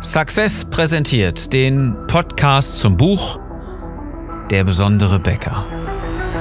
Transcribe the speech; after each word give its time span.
Success 0.00 0.64
präsentiert 0.64 1.52
den 1.52 1.92
Podcast 2.06 2.78
zum 2.78 2.96
Buch 2.96 3.40
Der 4.48 4.62
besondere 4.62 5.18
Bäcker. 5.18 5.66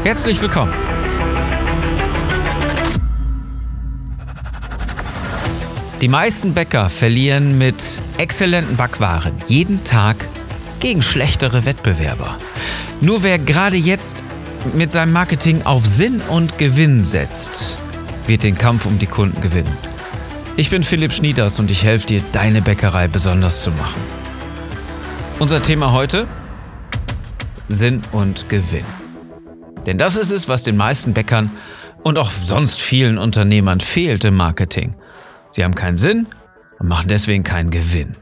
Herzlich 0.04 0.40
willkommen. 0.40 0.76
Die 6.02 6.08
meisten 6.08 6.54
Bäcker 6.54 6.92
verlieren 6.92 7.58
mit 7.58 8.00
exzellenten 8.20 8.78
Backwaren 8.78 9.34
jeden 9.48 9.84
Tag 9.84 10.28
gegen 10.80 11.02
schlechtere 11.02 11.66
Wettbewerber. 11.66 12.38
Nur 13.02 13.24
wer 13.24 13.40
gerade 13.40 13.78
jetzt 13.78 14.24
mit 14.76 14.92
seinem 14.92 15.14
Marketing 15.14 15.64
auf 15.64 15.84
Sinn 15.84 16.22
und 16.30 16.60
Gewinn 16.60 17.04
setzt, 17.04 17.80
wird 18.28 18.44
den 18.44 18.56
Kampf 18.56 18.86
um 18.86 19.00
die 19.00 19.08
Kunden 19.08 19.42
gewinnen. 19.42 19.76
Ich 20.60 20.72
bin 20.72 20.84
Philipp 20.84 21.14
Schnieders 21.14 21.60
und 21.60 21.70
ich 21.70 21.84
helfe 21.84 22.08
dir, 22.08 22.24
deine 22.32 22.64
Bäckerei 22.64 23.08
besonders 23.08 23.62
zu 23.62 23.70
machen. 23.70 24.02
Unser 25.38 25.62
Thema 25.62 25.92
heute? 25.92 26.28
Sinn 27.68 28.02
und 28.12 28.50
Gewinn. 28.50 28.84
Denn 29.86 30.00
das 30.00 30.16
ist 30.16 30.32
es, 30.32 30.50
was 30.50 30.64
den 30.64 30.76
meisten 30.76 31.14
Bäckern 31.14 31.52
und 32.02 32.18
auch 32.18 32.32
sonst 32.32 32.82
vielen 32.82 33.20
Unternehmern 33.20 33.82
fehlt 33.82 34.26
im 34.26 34.34
Marketing. 34.34 34.96
Sie 35.52 35.64
haben 35.64 35.76
keinen 35.76 36.00
Sinn 36.00 36.26
und 36.80 36.88
machen 36.88 37.08
deswegen 37.08 37.44
keinen 37.44 37.70
Gewinn. 37.70 38.16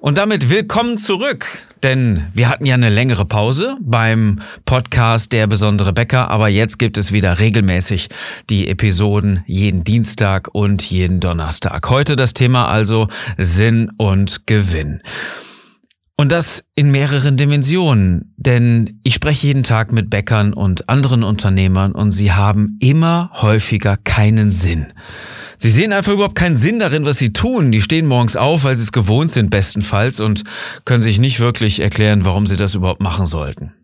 Und 0.00 0.16
damit 0.16 0.48
willkommen 0.48 0.96
zurück 0.96 1.46
denn 1.82 2.26
wir 2.32 2.48
hatten 2.48 2.66
ja 2.66 2.74
eine 2.74 2.90
längere 2.90 3.24
Pause 3.24 3.76
beim 3.80 4.40
Podcast 4.64 5.32
Der 5.32 5.46
besondere 5.46 5.92
Bäcker, 5.92 6.30
aber 6.30 6.48
jetzt 6.48 6.78
gibt 6.78 6.98
es 6.98 7.12
wieder 7.12 7.38
regelmäßig 7.38 8.08
die 8.50 8.68
Episoden 8.68 9.44
jeden 9.46 9.84
Dienstag 9.84 10.48
und 10.52 10.82
jeden 10.82 11.20
Donnerstag. 11.20 11.88
Heute 11.88 12.16
das 12.16 12.34
Thema 12.34 12.68
also 12.68 13.08
Sinn 13.36 13.90
und 13.96 14.46
Gewinn. 14.46 15.02
Und 16.16 16.32
das 16.32 16.64
in 16.74 16.90
mehreren 16.90 17.36
Dimensionen, 17.36 18.34
denn 18.36 18.98
ich 19.04 19.14
spreche 19.14 19.46
jeden 19.46 19.62
Tag 19.62 19.92
mit 19.92 20.10
Bäckern 20.10 20.52
und 20.52 20.88
anderen 20.88 21.22
Unternehmern 21.22 21.92
und 21.92 22.10
sie 22.10 22.32
haben 22.32 22.76
immer 22.80 23.30
häufiger 23.34 23.96
keinen 23.96 24.50
Sinn. 24.50 24.92
Sie 25.58 25.70
sehen 25.70 25.92
einfach 25.92 26.12
überhaupt 26.12 26.36
keinen 26.36 26.56
Sinn 26.56 26.78
darin, 26.78 27.04
was 27.04 27.18
sie 27.18 27.32
tun. 27.32 27.72
Die 27.72 27.80
stehen 27.80 28.06
morgens 28.06 28.36
auf, 28.36 28.64
weil 28.64 28.76
sie 28.76 28.84
es 28.84 28.92
gewohnt 28.92 29.32
sind 29.32 29.50
bestenfalls 29.50 30.20
und 30.20 30.44
können 30.84 31.02
sich 31.02 31.18
nicht 31.18 31.40
wirklich 31.40 31.80
erklären, 31.80 32.24
warum 32.24 32.46
sie 32.46 32.56
das 32.56 32.74
überhaupt 32.74 33.02
machen 33.02 33.26
sollten. 33.26 33.74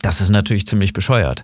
Das 0.00 0.20
ist 0.20 0.30
natürlich 0.30 0.66
ziemlich 0.66 0.92
bescheuert 0.92 1.42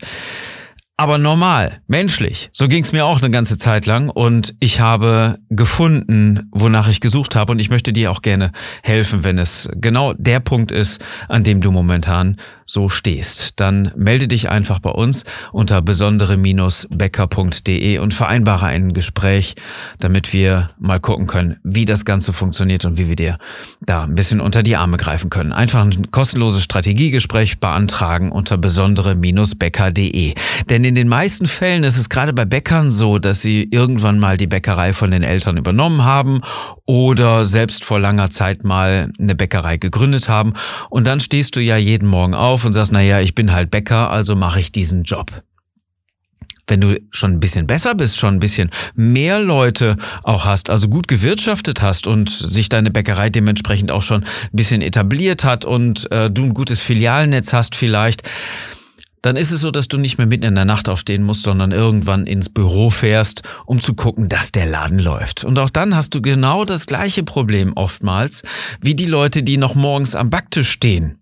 aber 1.02 1.18
normal, 1.18 1.80
menschlich. 1.88 2.48
So 2.52 2.68
ging 2.68 2.84
es 2.84 2.92
mir 2.92 3.04
auch 3.04 3.20
eine 3.20 3.30
ganze 3.30 3.58
Zeit 3.58 3.86
lang 3.86 4.08
und 4.08 4.54
ich 4.60 4.78
habe 4.78 5.40
gefunden, 5.50 6.48
wonach 6.52 6.86
ich 6.86 7.00
gesucht 7.00 7.34
habe 7.34 7.50
und 7.50 7.58
ich 7.58 7.70
möchte 7.70 7.92
dir 7.92 8.12
auch 8.12 8.22
gerne 8.22 8.52
helfen, 8.84 9.24
wenn 9.24 9.36
es 9.36 9.68
genau 9.74 10.12
der 10.12 10.38
Punkt 10.38 10.70
ist, 10.70 11.04
an 11.28 11.42
dem 11.42 11.60
du 11.60 11.72
momentan 11.72 12.36
so 12.64 12.88
stehst. 12.88 13.58
Dann 13.58 13.90
melde 13.96 14.28
dich 14.28 14.48
einfach 14.48 14.78
bei 14.78 14.90
uns 14.90 15.24
unter 15.50 15.82
besondere-becker.de 15.82 17.98
und 17.98 18.14
vereinbare 18.14 18.66
ein 18.66 18.94
Gespräch, 18.94 19.56
damit 19.98 20.32
wir 20.32 20.68
mal 20.78 21.00
gucken 21.00 21.26
können, 21.26 21.56
wie 21.64 21.84
das 21.84 22.04
Ganze 22.04 22.32
funktioniert 22.32 22.84
und 22.84 22.96
wie 22.96 23.08
wir 23.08 23.16
dir 23.16 23.38
da 23.80 24.04
ein 24.04 24.14
bisschen 24.14 24.40
unter 24.40 24.62
die 24.62 24.76
Arme 24.76 24.98
greifen 24.98 25.30
können. 25.30 25.52
Einfach 25.52 25.84
ein 25.84 26.12
kostenloses 26.12 26.62
Strategiegespräch 26.62 27.58
beantragen 27.58 28.30
unter 28.30 28.56
besondere-becker.de. 28.56 30.34
Denn 30.70 30.91
in 30.92 30.96
den 30.96 31.08
meisten 31.08 31.46
Fällen 31.46 31.84
ist 31.84 31.96
es 31.96 32.10
gerade 32.10 32.34
bei 32.34 32.44
Bäckern 32.44 32.90
so, 32.90 33.18
dass 33.18 33.40
sie 33.40 33.66
irgendwann 33.70 34.18
mal 34.18 34.36
die 34.36 34.46
Bäckerei 34.46 34.92
von 34.92 35.10
den 35.10 35.22
Eltern 35.22 35.56
übernommen 35.56 36.04
haben 36.04 36.42
oder 36.84 37.46
selbst 37.46 37.86
vor 37.86 37.98
langer 37.98 38.28
Zeit 38.28 38.62
mal 38.62 39.10
eine 39.18 39.34
Bäckerei 39.34 39.78
gegründet 39.78 40.28
haben. 40.28 40.52
Und 40.90 41.06
dann 41.06 41.20
stehst 41.20 41.56
du 41.56 41.60
ja 41.60 41.78
jeden 41.78 42.06
Morgen 42.06 42.34
auf 42.34 42.66
und 42.66 42.74
sagst, 42.74 42.92
na 42.92 43.00
ja, 43.00 43.20
ich 43.20 43.34
bin 43.34 43.52
halt 43.52 43.70
Bäcker, 43.70 44.10
also 44.10 44.36
mache 44.36 44.60
ich 44.60 44.70
diesen 44.70 45.04
Job 45.04 45.32
wenn 46.68 46.80
du 46.80 46.96
schon 47.10 47.32
ein 47.32 47.40
bisschen 47.40 47.66
besser 47.66 47.94
bist, 47.94 48.18
schon 48.18 48.34
ein 48.34 48.40
bisschen 48.40 48.70
mehr 48.94 49.40
Leute 49.40 49.96
auch 50.22 50.44
hast, 50.44 50.70
also 50.70 50.88
gut 50.88 51.08
gewirtschaftet 51.08 51.82
hast 51.82 52.06
und 52.06 52.30
sich 52.30 52.68
deine 52.68 52.90
Bäckerei 52.90 53.30
dementsprechend 53.30 53.90
auch 53.90 54.00
schon 54.00 54.22
ein 54.22 54.50
bisschen 54.52 54.80
etabliert 54.80 55.42
hat 55.44 55.64
und 55.64 56.10
äh, 56.12 56.30
du 56.30 56.44
ein 56.44 56.54
gutes 56.54 56.80
Filialnetz 56.80 57.52
hast 57.52 57.74
vielleicht, 57.74 58.22
dann 59.22 59.36
ist 59.36 59.52
es 59.52 59.60
so, 59.60 59.70
dass 59.70 59.88
du 59.88 59.98
nicht 59.98 60.18
mehr 60.18 60.26
mitten 60.26 60.44
in 60.44 60.56
der 60.56 60.64
Nacht 60.64 60.88
aufstehen 60.88 61.22
musst, 61.22 61.44
sondern 61.44 61.70
irgendwann 61.70 62.26
ins 62.26 62.48
Büro 62.48 62.90
fährst, 62.90 63.42
um 63.66 63.80
zu 63.80 63.94
gucken, 63.94 64.28
dass 64.28 64.52
der 64.52 64.66
Laden 64.66 64.98
läuft. 64.98 65.44
Und 65.44 65.58
auch 65.58 65.70
dann 65.70 65.94
hast 65.94 66.14
du 66.14 66.20
genau 66.20 66.64
das 66.64 66.86
gleiche 66.86 67.22
Problem 67.22 67.72
oftmals 67.74 68.42
wie 68.80 68.96
die 68.96 69.06
Leute, 69.06 69.42
die 69.42 69.56
noch 69.56 69.76
morgens 69.76 70.14
am 70.14 70.28
Backtisch 70.28 70.70
stehen. 70.70 71.18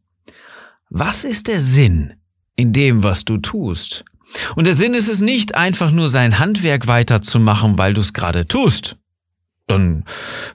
Was 0.88 1.24
ist 1.24 1.48
der 1.48 1.60
Sinn 1.60 2.14
in 2.56 2.72
dem, 2.72 3.04
was 3.04 3.24
du 3.24 3.36
tust? 3.36 4.04
Und 4.56 4.64
der 4.64 4.74
Sinn 4.74 4.94
ist 4.94 5.08
es 5.08 5.20
nicht, 5.20 5.54
einfach 5.54 5.90
nur 5.90 6.08
sein 6.08 6.38
Handwerk 6.38 6.86
weiterzumachen, 6.86 7.78
weil 7.78 7.94
du 7.94 8.00
es 8.00 8.12
gerade 8.12 8.46
tust 8.46 8.96
dann 9.70 10.04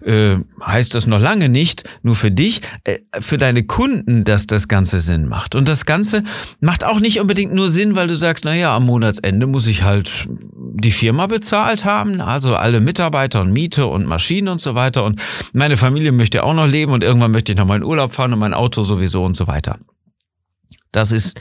äh, 0.03 0.37
heißt 0.63 0.93
das 0.93 1.07
noch 1.07 1.19
lange 1.19 1.49
nicht 1.49 1.83
nur 2.03 2.15
für 2.15 2.31
dich, 2.31 2.61
äh, 2.83 2.99
für 3.19 3.37
deine 3.37 3.63
Kunden, 3.63 4.23
dass 4.23 4.47
das 4.47 4.67
Ganze 4.67 4.99
Sinn 4.99 5.27
macht. 5.27 5.55
Und 5.55 5.67
das 5.67 5.85
Ganze 5.85 6.23
macht 6.59 6.85
auch 6.85 6.99
nicht 6.99 7.19
unbedingt 7.19 7.53
nur 7.53 7.69
Sinn, 7.69 7.95
weil 7.95 8.07
du 8.07 8.15
sagst, 8.15 8.45
na 8.45 8.53
ja, 8.53 8.75
am 8.75 8.85
Monatsende 8.85 9.47
muss 9.47 9.67
ich 9.67 9.83
halt 9.83 10.27
die 10.77 10.91
Firma 10.91 11.27
bezahlt 11.27 11.85
haben, 11.85 12.21
also 12.21 12.55
alle 12.55 12.81
Mitarbeiter 12.81 13.41
und 13.41 13.51
Miete 13.51 13.87
und 13.87 14.05
Maschinen 14.05 14.49
und 14.49 14.59
so 14.61 14.75
weiter. 14.75 15.03
Und 15.03 15.21
meine 15.53 15.77
Familie 15.77 16.11
möchte 16.11 16.43
auch 16.43 16.53
noch 16.53 16.67
leben 16.67 16.91
und 16.91 17.03
irgendwann 17.03 17.31
möchte 17.31 17.51
ich 17.51 17.57
noch 17.57 17.65
mal 17.65 17.77
in 17.77 17.83
Urlaub 17.83 18.13
fahren 18.13 18.33
und 18.33 18.39
mein 18.39 18.53
Auto 18.53 18.83
sowieso 18.83 19.23
und 19.23 19.35
so 19.35 19.47
weiter. 19.47 19.79
Das 20.91 21.11
ist 21.11 21.39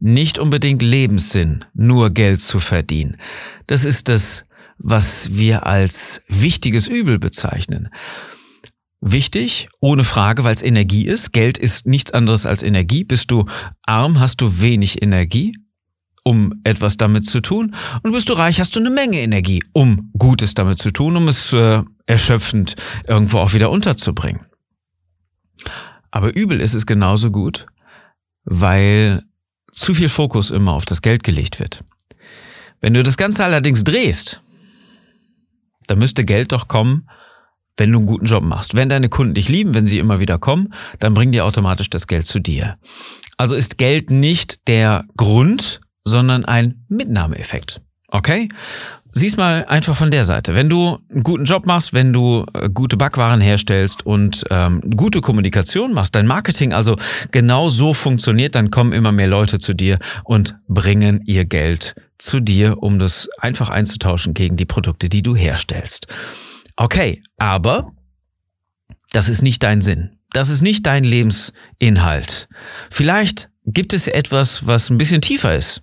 nicht 0.00 0.38
unbedingt 0.38 0.82
Lebenssinn, 0.82 1.64
nur 1.72 2.10
Geld 2.10 2.40
zu 2.40 2.60
verdienen. 2.60 3.16
Das 3.66 3.84
ist 3.84 4.08
das 4.08 4.44
was 4.78 5.36
wir 5.36 5.66
als 5.66 6.22
wichtiges 6.28 6.88
Übel 6.88 7.18
bezeichnen. 7.18 7.88
Wichtig, 9.00 9.68
ohne 9.80 10.02
Frage, 10.02 10.44
weil 10.44 10.54
es 10.54 10.62
Energie 10.62 11.06
ist. 11.06 11.32
Geld 11.32 11.58
ist 11.58 11.86
nichts 11.86 12.12
anderes 12.12 12.46
als 12.46 12.62
Energie. 12.62 13.04
Bist 13.04 13.30
du 13.30 13.44
arm, 13.82 14.18
hast 14.18 14.40
du 14.40 14.60
wenig 14.60 15.02
Energie, 15.02 15.54
um 16.24 16.54
etwas 16.64 16.96
damit 16.96 17.26
zu 17.26 17.40
tun. 17.40 17.74
Und 18.02 18.12
bist 18.12 18.30
du 18.30 18.32
reich, 18.32 18.60
hast 18.60 18.76
du 18.76 18.80
eine 18.80 18.88
Menge 18.88 19.20
Energie, 19.20 19.62
um 19.72 20.10
Gutes 20.16 20.54
damit 20.54 20.78
zu 20.78 20.90
tun, 20.90 21.16
um 21.16 21.28
es 21.28 21.52
äh, 21.52 21.82
erschöpfend 22.06 22.76
irgendwo 23.06 23.38
auch 23.38 23.52
wieder 23.52 23.70
unterzubringen. 23.70 24.46
Aber 26.10 26.34
übel 26.34 26.60
ist 26.60 26.74
es 26.74 26.86
genauso 26.86 27.30
gut, 27.30 27.66
weil 28.44 29.22
zu 29.70 29.92
viel 29.92 30.08
Fokus 30.08 30.50
immer 30.50 30.72
auf 30.72 30.86
das 30.86 31.02
Geld 31.02 31.24
gelegt 31.24 31.60
wird. 31.60 31.84
Wenn 32.80 32.94
du 32.94 33.02
das 33.02 33.16
Ganze 33.16 33.44
allerdings 33.44 33.84
drehst 33.84 34.40
da 35.86 35.96
müsste 35.96 36.24
Geld 36.24 36.52
doch 36.52 36.68
kommen, 36.68 37.08
wenn 37.76 37.92
du 37.92 37.98
einen 37.98 38.06
guten 38.06 38.26
Job 38.26 38.44
machst. 38.44 38.74
Wenn 38.74 38.88
deine 38.88 39.08
Kunden 39.08 39.34
dich 39.34 39.48
lieben, 39.48 39.74
wenn 39.74 39.86
sie 39.86 39.98
immer 39.98 40.20
wieder 40.20 40.38
kommen, 40.38 40.72
dann 41.00 41.14
bringen 41.14 41.32
die 41.32 41.40
automatisch 41.40 41.90
das 41.90 42.06
Geld 42.06 42.26
zu 42.26 42.38
dir. 42.38 42.76
Also 43.36 43.54
ist 43.56 43.78
Geld 43.78 44.10
nicht 44.10 44.68
der 44.68 45.04
Grund, 45.16 45.80
sondern 46.04 46.44
ein 46.44 46.84
Mitnahmeeffekt. 46.88 47.80
Okay? 48.08 48.48
Sieh's 49.16 49.36
mal 49.36 49.64
einfach 49.68 49.96
von 49.96 50.10
der 50.10 50.24
Seite. 50.24 50.56
Wenn 50.56 50.68
du 50.68 50.98
einen 51.08 51.22
guten 51.22 51.44
Job 51.44 51.66
machst, 51.66 51.94
wenn 51.94 52.12
du 52.12 52.44
äh, 52.52 52.68
gute 52.68 52.96
Backwaren 52.96 53.40
herstellst 53.40 54.04
und 54.04 54.44
ähm, 54.50 54.82
gute 54.96 55.20
Kommunikation 55.20 55.92
machst, 55.92 56.16
dein 56.16 56.26
Marketing 56.26 56.72
also 56.72 56.96
genau 57.30 57.68
so 57.68 57.94
funktioniert, 57.94 58.56
dann 58.56 58.72
kommen 58.72 58.92
immer 58.92 59.12
mehr 59.12 59.28
Leute 59.28 59.60
zu 59.60 59.72
dir 59.72 60.00
und 60.24 60.56
bringen 60.66 61.22
ihr 61.26 61.44
Geld 61.44 61.94
zu 62.18 62.40
dir, 62.40 62.82
um 62.82 62.98
das 62.98 63.28
einfach 63.38 63.68
einzutauschen 63.68 64.34
gegen 64.34 64.56
die 64.56 64.66
Produkte, 64.66 65.08
die 65.08 65.22
du 65.22 65.34
herstellst. 65.34 66.06
Okay, 66.76 67.22
aber 67.36 67.92
das 69.12 69.28
ist 69.28 69.42
nicht 69.42 69.62
dein 69.62 69.82
Sinn. 69.82 70.18
Das 70.32 70.48
ist 70.48 70.62
nicht 70.62 70.86
dein 70.86 71.04
Lebensinhalt. 71.04 72.48
Vielleicht 72.90 73.50
gibt 73.64 73.92
es 73.92 74.08
etwas, 74.08 74.66
was 74.66 74.90
ein 74.90 74.98
bisschen 74.98 75.20
tiefer 75.20 75.54
ist. 75.54 75.82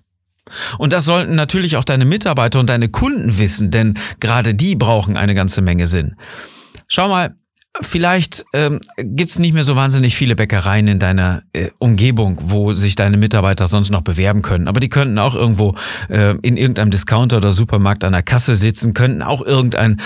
Und 0.78 0.92
das 0.92 1.04
sollten 1.04 1.34
natürlich 1.34 1.76
auch 1.76 1.84
deine 1.84 2.04
Mitarbeiter 2.04 2.60
und 2.60 2.68
deine 2.68 2.88
Kunden 2.88 3.38
wissen, 3.38 3.70
denn 3.70 3.98
gerade 4.20 4.54
die 4.54 4.74
brauchen 4.74 5.16
eine 5.16 5.34
ganze 5.34 5.62
Menge 5.62 5.86
Sinn. 5.86 6.16
Schau 6.88 7.08
mal, 7.08 7.34
Vielleicht 7.80 8.44
ähm, 8.52 8.80
gibt 8.98 9.38
nicht 9.38 9.54
mehr 9.54 9.64
so 9.64 9.76
wahnsinnig 9.76 10.14
viele 10.14 10.36
Bäckereien 10.36 10.88
in 10.88 10.98
deiner 10.98 11.42
äh, 11.54 11.70
Umgebung, 11.78 12.38
wo 12.42 12.74
sich 12.74 12.96
deine 12.96 13.16
Mitarbeiter 13.16 13.66
sonst 13.66 13.88
noch 13.88 14.02
bewerben 14.02 14.42
können. 14.42 14.68
Aber 14.68 14.78
die 14.78 14.90
könnten 14.90 15.18
auch 15.18 15.34
irgendwo 15.34 15.74
äh, 16.10 16.34
in 16.42 16.58
irgendeinem 16.58 16.90
Discounter 16.90 17.38
oder 17.38 17.52
Supermarkt 17.52 18.04
an 18.04 18.12
der 18.12 18.22
Kasse 18.22 18.56
sitzen, 18.56 18.92
könnten 18.92 19.22
auch 19.22 19.40
irgendeinen 19.40 20.02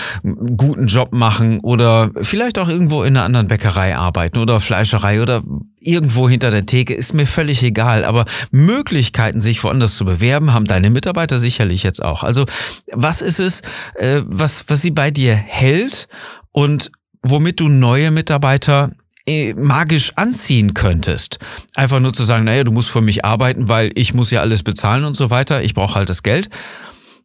guten 0.55 0.87
Job 0.87 1.11
machen 1.11 1.59
oder 1.59 2.11
vielleicht 2.21 2.57
auch 2.57 2.69
irgendwo 2.69 3.03
in 3.03 3.17
einer 3.17 3.25
anderen 3.25 3.47
Bäckerei 3.47 3.97
arbeiten 3.97 4.37
oder 4.37 4.61
Fleischerei 4.61 5.21
oder 5.21 5.43
irgendwo 5.81 6.29
hinter 6.29 6.51
der 6.51 6.65
Theke, 6.65 6.93
ist 6.93 7.13
mir 7.13 7.27
völlig 7.27 7.63
egal. 7.63 8.05
Aber 8.05 8.25
Möglichkeiten, 8.49 9.41
sich 9.41 9.61
woanders 9.61 9.97
zu 9.97 10.05
bewerben, 10.05 10.53
haben 10.53 10.65
deine 10.65 10.89
Mitarbeiter 10.89 11.37
sicherlich 11.37 11.83
jetzt 11.83 12.01
auch. 12.01 12.23
Also 12.23 12.45
was 12.93 13.21
ist 13.21 13.39
es, 13.39 13.61
äh, 13.95 14.21
was, 14.25 14.69
was 14.69 14.81
sie 14.81 14.91
bei 14.91 15.11
dir 15.11 15.35
hält 15.35 16.07
und 16.53 16.91
womit 17.29 17.59
du 17.59 17.67
neue 17.67 18.11
Mitarbeiter 18.11 18.91
äh, 19.27 19.53
magisch 19.53 20.13
anziehen 20.15 20.73
könntest. 20.73 21.39
Einfach 21.75 21.99
nur 21.99 22.13
zu 22.13 22.23
sagen, 22.23 22.45
naja, 22.45 22.63
du 22.63 22.71
musst 22.71 22.89
für 22.89 23.01
mich 23.01 23.25
arbeiten, 23.25 23.67
weil 23.67 23.91
ich 23.95 24.13
muss 24.13 24.31
ja 24.31 24.39
alles 24.41 24.63
bezahlen 24.63 25.03
und 25.03 25.15
so 25.15 25.29
weiter. 25.29 25.63
Ich 25.63 25.73
brauche 25.73 25.95
halt 25.95 26.09
das 26.09 26.23
Geld. 26.23 26.49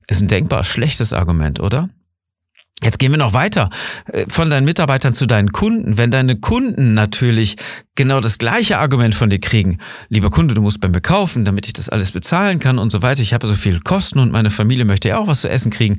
Ist 0.08 0.20
ein 0.20 0.28
denkbar 0.28 0.64
schlechtes 0.64 1.12
Argument, 1.12 1.60
oder? 1.60 1.88
Jetzt 2.82 2.98
gehen 2.98 3.12
wir 3.12 3.18
noch 3.18 3.32
weiter 3.32 3.70
äh, 4.12 4.24
von 4.28 4.50
deinen 4.50 4.64
Mitarbeitern 4.64 5.14
zu 5.14 5.26
deinen 5.26 5.52
Kunden. 5.52 5.96
Wenn 5.96 6.10
deine 6.10 6.40
Kunden 6.40 6.94
natürlich 6.94 7.56
genau 7.94 8.20
das 8.20 8.38
gleiche 8.38 8.78
Argument 8.78 9.14
von 9.14 9.30
dir 9.30 9.38
kriegen, 9.38 9.78
lieber 10.08 10.30
Kunde, 10.30 10.54
du 10.54 10.62
musst 10.62 10.80
bei 10.80 10.88
mir 10.88 11.00
kaufen, 11.00 11.44
damit 11.44 11.66
ich 11.66 11.72
das 11.72 11.88
alles 11.88 12.10
bezahlen 12.10 12.58
kann 12.58 12.78
und 12.78 12.90
so 12.90 13.02
weiter. 13.02 13.22
Ich 13.22 13.32
habe 13.32 13.46
so 13.46 13.54
viel 13.54 13.80
Kosten 13.80 14.18
und 14.18 14.32
meine 14.32 14.50
Familie 14.50 14.84
möchte 14.84 15.08
ja 15.08 15.18
auch 15.18 15.28
was 15.28 15.42
zu 15.42 15.48
essen 15.48 15.70
kriegen 15.70 15.98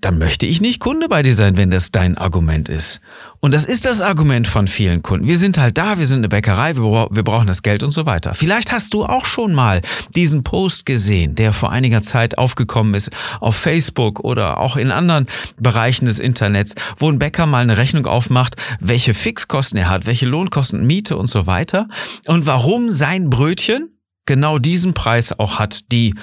dann 0.00 0.16
möchte 0.16 0.46
ich 0.46 0.62
nicht 0.62 0.80
Kunde 0.80 1.08
bei 1.10 1.22
dir 1.22 1.34
sein, 1.34 1.58
wenn 1.58 1.70
das 1.70 1.92
dein 1.92 2.16
Argument 2.16 2.70
ist. 2.70 3.02
Und 3.40 3.52
das 3.52 3.66
ist 3.66 3.84
das 3.84 4.00
Argument 4.00 4.48
von 4.48 4.66
vielen 4.66 5.02
Kunden. 5.02 5.26
Wir 5.26 5.36
sind 5.36 5.58
halt 5.58 5.76
da, 5.76 5.98
wir 5.98 6.06
sind 6.06 6.18
eine 6.18 6.30
Bäckerei, 6.30 6.74
wir, 6.76 7.08
wir, 7.10 7.22
brauchen 7.22 7.46
das 7.46 7.62
Geld 7.62 7.82
und 7.82 7.90
so 7.90 8.06
weiter. 8.06 8.32
Vielleicht 8.32 8.72
hast 8.72 8.94
du 8.94 9.04
auch 9.04 9.26
schon 9.26 9.52
mal 9.52 9.82
diesen 10.14 10.42
Post 10.42 10.86
gesehen, 10.86 11.34
der 11.34 11.52
vor 11.52 11.70
einiger 11.70 12.00
Zeit 12.00 12.38
aufgekommen 12.38 12.94
ist 12.94 13.10
auf 13.40 13.56
Facebook 13.56 14.20
oder 14.20 14.58
auch 14.58 14.76
in 14.76 14.90
anderen 14.90 15.26
Bereichen 15.58 16.06
des 16.06 16.18
Internets, 16.18 16.74
wo 16.96 17.10
ein 17.10 17.18
Bäcker 17.18 17.44
mal 17.44 17.62
eine 17.62 17.76
Rechnung 17.76 18.06
aufmacht, 18.06 18.56
welche 18.80 19.12
Fixkosten 19.12 19.78
er 19.78 19.90
hat, 19.90 20.06
welche 20.06 20.24
Lohnkosten, 20.24 20.86
Miete 20.86 21.18
und 21.18 21.26
so 21.26 21.46
weiter 21.46 21.88
und 22.26 22.46
warum 22.46 22.88
sein 22.88 23.28
Brötchen 23.28 23.93
genau 24.26 24.58
diesen 24.58 24.94
Preis 24.94 25.38
auch 25.38 25.58
hat. 25.58 25.92
Die 25.92 26.14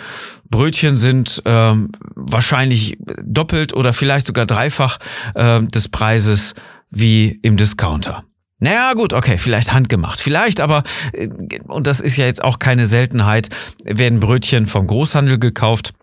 Brötchen 0.49 0.97
sind 0.97 1.41
ähm, 1.45 1.91
wahrscheinlich 2.15 2.97
doppelt 3.23 3.73
oder 3.73 3.93
vielleicht 3.93 4.27
sogar 4.27 4.45
dreifach 4.45 4.97
äh, 5.35 5.61
des 5.63 5.87
Preises 5.89 6.55
wie 6.89 7.39
im 7.41 7.57
Discounter. 7.57 8.23
Naja, 8.59 8.93
gut, 8.93 9.13
okay, 9.13 9.39
vielleicht 9.39 9.73
handgemacht. 9.73 10.21
Vielleicht 10.21 10.59
aber, 10.61 10.83
äh, 11.13 11.29
und 11.67 11.87
das 11.87 11.99
ist 11.99 12.15
ja 12.17 12.25
jetzt 12.25 12.43
auch 12.43 12.59
keine 12.59 12.85
Seltenheit, 12.85 13.49
werden 13.83 14.19
Brötchen 14.19 14.67
vom 14.67 14.87
Großhandel 14.87 15.39
gekauft. 15.39 15.93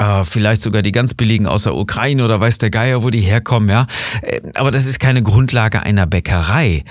Uh, 0.00 0.22
vielleicht 0.22 0.62
sogar 0.62 0.82
die 0.82 0.92
ganz 0.92 1.14
billigen 1.14 1.48
aus 1.48 1.64
der 1.64 1.74
Ukraine 1.74 2.24
oder 2.24 2.38
weiß 2.40 2.58
der 2.58 2.70
Geier, 2.70 3.02
wo 3.02 3.10
die 3.10 3.20
herkommen, 3.20 3.68
ja. 3.68 3.88
Äh, 4.22 4.42
aber 4.54 4.70
das 4.70 4.86
ist 4.86 5.00
keine 5.00 5.24
Grundlage 5.24 5.82
einer 5.82 6.06
Bäckerei. 6.06 6.84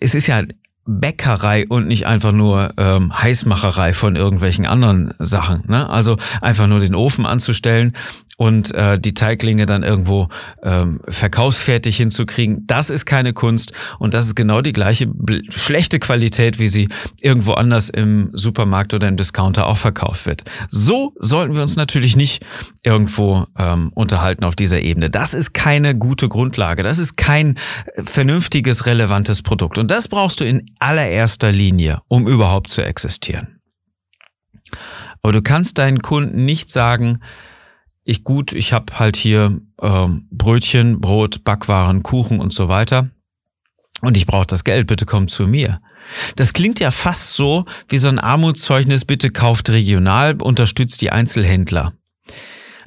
Es 0.00 0.14
ist 0.14 0.28
ja 0.28 0.44
Bäckerei 0.86 1.66
und 1.68 1.86
nicht 1.86 2.06
einfach 2.06 2.32
nur 2.32 2.72
ähm, 2.76 3.16
Heißmacherei 3.16 3.92
von 3.92 4.16
irgendwelchen 4.16 4.66
anderen 4.66 5.14
Sachen. 5.18 5.64
Ne? 5.68 5.88
Also 5.88 6.16
einfach 6.40 6.66
nur 6.66 6.80
den 6.80 6.94
Ofen 6.94 7.26
anzustellen 7.26 7.94
und 8.40 8.74
äh, 8.74 8.98
die 8.98 9.12
Teiglinge 9.12 9.66
dann 9.66 9.82
irgendwo 9.82 10.28
ähm, 10.62 11.02
verkaufsfertig 11.06 11.98
hinzukriegen, 11.98 12.66
das 12.66 12.88
ist 12.88 13.04
keine 13.04 13.34
Kunst 13.34 13.72
und 13.98 14.14
das 14.14 14.24
ist 14.24 14.34
genau 14.34 14.62
die 14.62 14.72
gleiche 14.72 15.12
schlechte 15.50 15.98
Qualität, 15.98 16.58
wie 16.58 16.70
sie 16.70 16.88
irgendwo 17.20 17.52
anders 17.52 17.90
im 17.90 18.30
Supermarkt 18.32 18.94
oder 18.94 19.08
im 19.08 19.18
Discounter 19.18 19.66
auch 19.66 19.76
verkauft 19.76 20.24
wird. 20.24 20.44
So 20.70 21.12
sollten 21.18 21.54
wir 21.54 21.60
uns 21.60 21.76
natürlich 21.76 22.16
nicht 22.16 22.42
irgendwo 22.82 23.44
ähm, 23.58 23.92
unterhalten 23.94 24.44
auf 24.44 24.56
dieser 24.56 24.80
Ebene. 24.80 25.10
Das 25.10 25.34
ist 25.34 25.52
keine 25.52 25.94
gute 25.94 26.30
Grundlage, 26.30 26.82
das 26.82 26.98
ist 26.98 27.16
kein 27.16 27.58
vernünftiges, 27.94 28.86
relevantes 28.86 29.42
Produkt 29.42 29.76
und 29.76 29.90
das 29.90 30.08
brauchst 30.08 30.40
du 30.40 30.46
in 30.46 30.64
allererster 30.78 31.52
Linie, 31.52 32.00
um 32.08 32.26
überhaupt 32.26 32.70
zu 32.70 32.80
existieren. 32.80 33.60
Aber 35.20 35.34
du 35.34 35.42
kannst 35.42 35.76
deinen 35.76 36.00
Kunden 36.00 36.46
nicht 36.46 36.70
sagen, 36.70 37.20
ich 38.10 38.24
gut, 38.24 38.52
ich 38.52 38.72
habe 38.72 38.98
halt 38.98 39.16
hier 39.16 39.60
ähm, 39.80 40.26
Brötchen, 40.30 41.00
Brot, 41.00 41.44
Backwaren, 41.44 42.02
Kuchen 42.02 42.40
und 42.40 42.52
so 42.52 42.68
weiter. 42.68 43.10
Und 44.00 44.16
ich 44.16 44.26
brauche 44.26 44.46
das 44.46 44.64
Geld, 44.64 44.88
bitte 44.88 45.06
komm 45.06 45.28
zu 45.28 45.46
mir. 45.46 45.80
Das 46.34 46.52
klingt 46.52 46.80
ja 46.80 46.90
fast 46.90 47.34
so 47.34 47.66
wie 47.88 47.98
so 47.98 48.08
ein 48.08 48.18
Armutszeugnis, 48.18 49.04
bitte 49.04 49.30
kauft 49.30 49.70
regional, 49.70 50.40
unterstützt 50.42 51.02
die 51.02 51.10
Einzelhändler. 51.10 51.92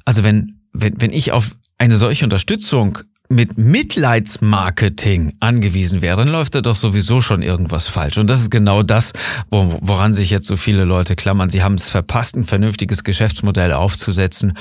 Also 0.03 0.23
wenn, 0.23 0.59
wenn, 0.73 0.99
wenn 0.99 1.13
ich 1.13 1.31
auf 1.31 1.55
eine 1.77 1.95
solche 1.95 2.25
Unterstützung 2.25 2.99
mit 3.29 3.57
Mitleidsmarketing 3.57 5.37
angewiesen 5.39 6.01
wäre, 6.01 6.17
dann 6.17 6.27
läuft 6.27 6.55
da 6.55 6.61
doch 6.61 6.75
sowieso 6.75 7.21
schon 7.21 7.41
irgendwas 7.41 7.87
falsch. 7.87 8.17
Und 8.17 8.29
das 8.29 8.41
ist 8.41 8.51
genau 8.51 8.83
das, 8.83 9.13
woran 9.49 10.13
sich 10.13 10.29
jetzt 10.29 10.47
so 10.47 10.57
viele 10.57 10.83
Leute 10.83 11.15
klammern. 11.15 11.49
Sie 11.49 11.63
haben 11.63 11.75
es 11.75 11.89
verpasst, 11.89 12.35
ein 12.35 12.43
vernünftiges 12.43 13.05
Geschäftsmodell 13.05 13.71
aufzusetzen 13.71 14.57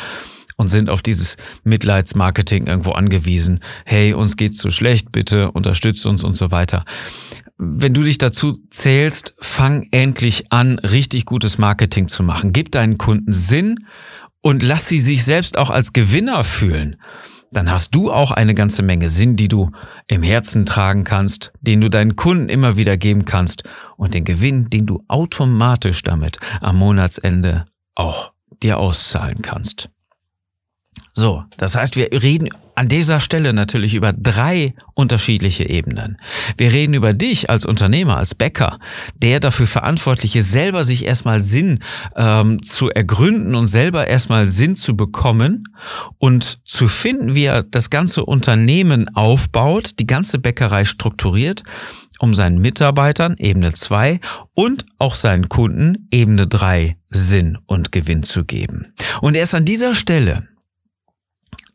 und 0.57 0.69
sind 0.69 0.91
auf 0.91 1.03
dieses 1.03 1.37
Mitleidsmarketing 1.65 2.67
irgendwo 2.67 2.93
angewiesen. 2.93 3.61
Hey, 3.85 4.13
uns 4.13 4.37
geht's 4.37 4.59
so 4.59 4.71
schlecht, 4.71 5.13
bitte 5.13 5.51
unterstützt 5.51 6.07
uns 6.07 6.25
und 6.25 6.37
so 6.37 6.51
weiter. 6.51 6.85
Wenn 7.59 7.95
du 7.95 8.03
dich 8.03 8.19
dazu 8.19 8.59
zählst, 8.71 9.35
fang 9.39 9.87
endlich 9.93 10.51
an, 10.51 10.79
richtig 10.79 11.27
gutes 11.27 11.59
Marketing 11.59 12.09
zu 12.09 12.23
machen. 12.23 12.53
Gib 12.53 12.73
deinen 12.73 12.99
Kunden 12.99 13.33
Sinn 13.33 13.87
und 14.41 14.63
lass 14.63 14.89
sie 14.89 14.99
sich 14.99 15.25
selbst 15.25 15.57
auch 15.57 15.71
als 15.71 15.93
Gewinner 15.93 16.45
fühlen. 16.45 16.97
Dann 17.53 17.71
hast 17.71 17.95
du 17.95 18.11
auch 18.11 18.31
eine 18.31 18.55
ganze 18.55 18.83
Menge 18.83 19.11
Sinn, 19.11 19.37
die 19.37 19.49
du 19.49 19.71
im 20.07 20.23
Herzen 20.23 20.65
tragen 20.65 21.05
kannst, 21.05 21.53
den 21.61 21.83
du 21.83 21.91
deinen 21.91 22.17
Kunden 22.17 22.49
immer 22.49 22.77
wieder 22.77 22.97
geben 22.97 23.27
kannst 23.27 23.63
und 23.97 24.15
den 24.15 24.25
Gewinn, 24.25 24.71
den 24.71 24.87
du 24.87 25.05
automatisch 25.07 26.03
damit 26.03 26.39
am 26.61 26.77
Monatsende 26.79 27.67
auch 27.95 28.33
dir 28.63 28.79
auszahlen 28.79 29.43
kannst. 29.43 29.91
So, 31.14 31.44
das 31.59 31.76
heißt, 31.76 31.97
wir 31.97 32.11
reden 32.11 32.49
an 32.75 32.88
dieser 32.88 33.20
Stelle 33.20 33.53
natürlich 33.53 33.94
über 33.94 34.14
drei 34.14 34.75
unterschiedliche 34.94 35.69
Ebenen. 35.69 36.17
Wir 36.56 36.73
reden 36.73 36.94
über 36.94 37.12
dich 37.12 37.50
als 37.50 37.67
Unternehmer, 37.67 38.17
als 38.17 38.35
Bäcker, 38.35 38.79
der 39.14 39.38
dafür 39.38 39.67
verantwortlich 39.67 40.37
ist, 40.37 40.53
selber 40.53 40.85
sich 40.85 41.05
erstmal 41.05 41.41
Sinn 41.41 41.81
ähm, 42.17 42.62
zu 42.62 42.88
ergründen 42.88 43.55
und 43.55 43.69
selber 43.69 44.06
erstmal 44.06 44.49
Sinn 44.49 44.75
zu 44.75 44.97
bekommen 44.97 45.64
und 46.17 46.61
zu 46.64 46.88
finden, 46.88 47.35
wie 47.35 47.44
er 47.44 47.62
das 47.62 47.91
ganze 47.91 48.25
Unternehmen 48.25 49.15
aufbaut, 49.15 49.99
die 49.99 50.06
ganze 50.06 50.38
Bäckerei 50.38 50.87
strukturiert 50.87 51.62
um 52.19 52.35
seinen 52.35 52.61
Mitarbeitern 52.61 53.35
Ebene 53.37 53.73
2 53.73 54.20
und 54.55 54.87
auch 54.99 55.17
seinen 55.17 55.49
Kunden 55.49 56.06
Ebene 56.12 56.47
3 56.47 56.97
Sinn 57.11 57.58
und 57.67 57.91
Gewinn 57.91 58.23
zu 58.23 58.44
geben. 58.44 58.94
Und 59.20 59.37
erst 59.37 59.56
an 59.56 59.65
dieser 59.65 59.97
Stelle 59.97 60.47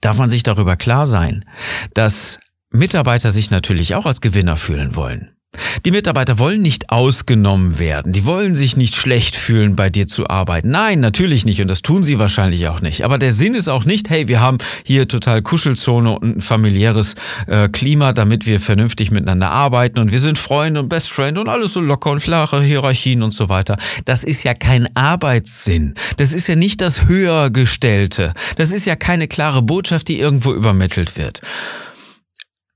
darf 0.02 0.18
man 0.18 0.30
sich 0.30 0.44
darüber 0.44 0.76
klar 0.76 1.06
sein, 1.06 1.46
dass 1.94 2.40
Mitarbeiter 2.70 3.32
sich 3.32 3.52
natürlich 3.52 3.96
auch 3.96 4.06
als 4.06 4.22
Gewinner 4.22 4.58
fühlen 4.58 4.96
wollen. 4.96 5.37
Die 5.86 5.92
Mitarbeiter 5.92 6.40
wollen 6.40 6.62
nicht 6.62 6.90
ausgenommen 6.90 7.80
werden. 7.80 8.12
Die 8.12 8.26
wollen 8.26 8.56
sich 8.56 8.78
nicht 8.78 8.96
schlecht 8.96 9.36
fühlen, 9.36 9.76
bei 9.76 9.90
dir 9.90 10.08
zu 10.08 10.28
arbeiten. 10.30 10.70
Nein, 10.70 11.00
natürlich 11.00 11.46
nicht. 11.46 11.62
Und 11.62 11.68
das 11.68 11.82
tun 11.82 12.04
sie 12.04 12.20
wahrscheinlich 12.20 12.68
auch 12.68 12.82
nicht. 12.82 13.04
Aber 13.04 13.18
der 13.18 13.32
Sinn 13.32 13.54
ist 13.54 13.68
auch 13.68 13.86
nicht, 13.86 14.10
hey, 14.10 14.28
wir 14.28 14.42
haben 14.42 14.58
hier 14.84 15.08
total 15.08 15.42
Kuschelzone 15.42 16.18
und 16.18 16.38
ein 16.38 16.42
familiäres 16.42 17.16
äh, 17.48 17.70
Klima, 17.70 18.14
damit 18.14 18.46
wir 18.46 18.60
vernünftig 18.60 19.12
miteinander 19.12 19.50
arbeiten 19.50 20.00
und 20.00 20.12
wir 20.12 20.20
sind 20.20 20.38
Freunde 20.38 20.80
und 20.80 20.90
Best 20.90 21.10
Friend 21.12 21.38
und 21.38 21.50
alles 21.50 21.74
so 21.74 21.80
locker 21.80 22.12
und 22.12 22.20
flache 22.20 22.62
Hierarchien 22.62 23.24
und 23.24 23.34
so 23.34 23.50
weiter. 23.50 23.78
Das 24.06 24.24
ist 24.24 24.44
ja 24.44 24.54
kein 24.54 24.96
Arbeitssinn. 24.96 25.96
Das 26.18 26.34
ist 26.34 26.48
ja 26.48 26.56
nicht 26.56 26.82
das 26.82 27.08
Höhergestellte. 27.08 28.34
Das 28.58 28.72
ist 28.72 28.86
ja 28.86 28.96
keine 28.96 29.28
klare 29.28 29.62
Botschaft, 29.62 30.08
die 30.08 30.20
irgendwo 30.20 30.54
übermittelt 30.54 31.18
wird. 31.18 31.42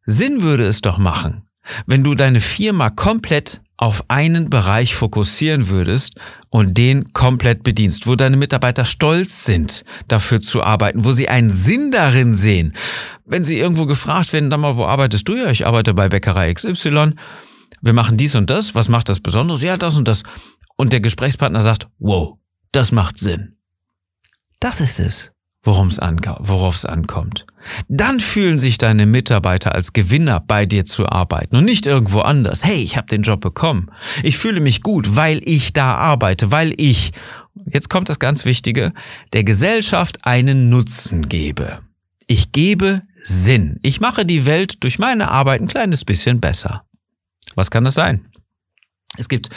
Sinn 0.06 0.42
würde 0.42 0.66
es 0.66 0.82
doch 0.82 0.98
machen, 0.98 1.44
wenn 1.86 2.04
du 2.04 2.16
deine 2.16 2.42
Firma 2.42 2.90
komplett 2.90 3.62
auf 3.78 4.06
einen 4.10 4.50
Bereich 4.50 4.96
fokussieren 4.96 5.68
würdest 5.68 6.14
und 6.50 6.78
den 6.78 7.14
komplett 7.14 7.64
bedienst, 7.64 8.06
wo 8.06 8.16
deine 8.16 8.38
Mitarbeiter 8.38 8.86
stolz 8.86 9.46
sind, 9.46 9.84
dafür 10.08 10.40
zu 10.40 10.62
arbeiten, 10.62 11.04
wo 11.04 11.12
sie 11.12 11.30
einen 11.30 11.52
Sinn 11.52 11.92
darin 11.92 12.36
sehen. 12.36 12.76
Wenn 13.26 13.44
sie 13.44 13.58
irgendwo 13.58 13.88
gefragt 13.88 14.34
werden, 14.34 14.52
dann 14.52 14.62
mal, 14.62 14.76
wo 14.76 14.86
arbeitest 14.86 15.28
du? 15.28 15.36
Ja, 15.36 15.50
ich 15.50 15.66
arbeite 15.66 15.94
bei 15.94 16.10
Bäckerei 16.10 16.54
XY. 16.54 17.14
Wir 17.82 17.94
machen 17.94 18.18
dies 18.18 18.36
und 18.36 18.50
das. 18.50 18.76
Was 18.76 18.88
macht 18.88 19.10
das 19.10 19.20
Besonderes? 19.20 19.64
Ja, 19.64 19.78
das 19.78 19.98
und 19.98 20.08
das. 20.08 20.22
Und 20.78 20.94
der 20.94 21.02
Gesprächspartner 21.02 21.64
sagt, 21.64 21.88
wow, 21.98 22.38
das 22.72 22.92
macht 22.92 23.18
Sinn. 23.18 23.58
Das 24.60 24.80
ist 24.80 25.00
es 25.00 25.32
worum 25.64 25.90
es 25.90 26.00
worauf 26.00 26.76
es 26.76 26.86
ankommt. 26.86 27.46
Dann 27.88 28.20
fühlen 28.20 28.58
sich 28.58 28.78
deine 28.78 29.06
Mitarbeiter 29.06 29.76
als 29.76 29.94
Gewinner 29.94 30.40
bei 30.40 30.66
dir 30.66 30.86
zu 30.86 31.08
arbeiten 31.08 31.56
und 31.56 31.66
nicht 31.66 31.86
irgendwo 31.86 32.22
anders. 32.22 32.66
Hey, 32.66 32.82
ich 32.82 32.98
habe 32.98 33.08
den 33.08 33.22
Job 33.22 33.42
bekommen. 33.42 33.92
Ich 34.24 34.38
fühle 34.38 34.60
mich 34.60 34.82
gut, 34.82 35.16
weil 35.16 35.42
ich 35.48 35.74
da 35.74 35.94
arbeite, 35.96 36.52
weil 36.52 36.74
ich, 36.78 37.12
jetzt 37.72 37.90
kommt 37.90 38.10
das 38.10 38.18
ganz 38.18 38.46
Wichtige, 38.46 38.92
der 39.34 39.44
Gesellschaft 39.44 40.26
einen 40.26 40.70
Nutzen 40.70 41.30
gebe. 41.30 41.80
Ich 42.26 42.52
gebe 42.52 43.04
Sinn. 43.22 43.78
Ich 43.84 44.00
mache 44.00 44.26
die 44.26 44.46
Welt 44.46 44.84
durch 44.84 44.98
meine 44.98 45.30
Arbeit 45.30 45.62
ein 45.62 45.68
kleines 45.68 46.06
bisschen 46.06 46.40
besser. 46.40 46.84
Was 47.56 47.70
kann 47.70 47.84
das 47.84 47.94
sein? 47.94 48.26
Es 49.18 49.30
gibt 49.30 49.50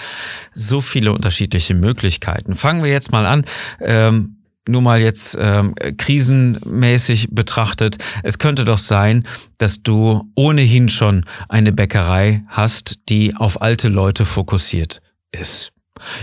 so 0.52 0.80
viele 0.80 1.12
unterschiedliche 1.12 1.74
Möglichkeiten. 1.74 2.56
Fangen 2.56 2.82
wir 2.82 2.90
jetzt 2.90 3.12
mal 3.12 3.24
an. 3.24 3.44
Ähm, 3.80 4.43
nur 4.68 4.82
mal 4.82 5.00
jetzt 5.00 5.36
ähm, 5.40 5.74
krisenmäßig 5.98 7.28
betrachtet, 7.30 7.98
es 8.22 8.38
könnte 8.38 8.64
doch 8.64 8.78
sein, 8.78 9.26
dass 9.58 9.82
du 9.82 10.30
ohnehin 10.34 10.88
schon 10.88 11.24
eine 11.48 11.72
Bäckerei 11.72 12.44
hast, 12.48 13.00
die 13.08 13.34
auf 13.36 13.60
alte 13.62 13.88
Leute 13.88 14.24
fokussiert 14.24 15.02
ist. 15.32 15.72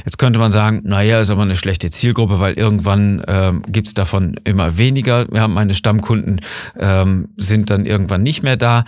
Jetzt 0.03 0.17
könnte 0.17 0.37
man 0.37 0.51
sagen, 0.51 0.81
naja, 0.83 1.21
ist 1.21 1.29
aber 1.29 1.43
eine 1.43 1.55
schlechte 1.55 1.89
Zielgruppe, 1.89 2.39
weil 2.39 2.55
irgendwann 2.55 3.23
ähm, 3.27 3.63
gibt's 3.67 3.93
davon 3.93 4.35
immer 4.43 4.77
weniger. 4.77 5.31
Wir 5.31 5.41
haben 5.41 5.53
meine 5.53 5.73
Stammkunden 5.73 6.41
ähm, 6.77 7.29
sind 7.37 7.69
dann 7.69 7.85
irgendwann 7.85 8.21
nicht 8.21 8.43
mehr 8.43 8.57
da. 8.57 8.83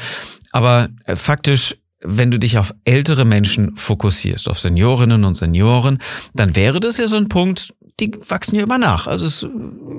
Aber 0.51 0.89
äh, 1.05 1.15
faktisch 1.15 1.75
wenn 2.05 2.31
du 2.31 2.37
dich 2.37 2.57
auf 2.57 2.75
ältere 2.83 3.23
Menschen 3.23 3.77
fokussierst, 3.77 4.49
auf 4.49 4.59
Seniorinnen 4.59 5.23
und 5.23 5.35
Senioren, 5.35 5.99
dann 6.33 6.53
wäre 6.55 6.81
das 6.81 6.97
ja 6.97 7.07
so 7.07 7.15
ein 7.15 7.29
Punkt, 7.29 7.73
die 8.07 8.29
wachsen 8.29 8.55
ja 8.55 8.63
immer 8.63 8.77
nach. 8.77 9.07
Also 9.07 9.25
es 9.25 9.47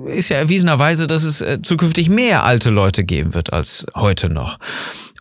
ist 0.06 0.28
ja 0.28 0.37
erwiesenerweise, 0.37 1.06
dass 1.06 1.25
es 1.25 1.40
äh, 1.40 1.61
zukünftig 1.62 2.08
mehr 2.08 2.44
alte 2.44 2.70
Leute 2.70 3.04
geben 3.04 3.34
wird 3.34 3.52
als 3.52 3.87
heute 3.94 4.28
noch. 4.28 4.58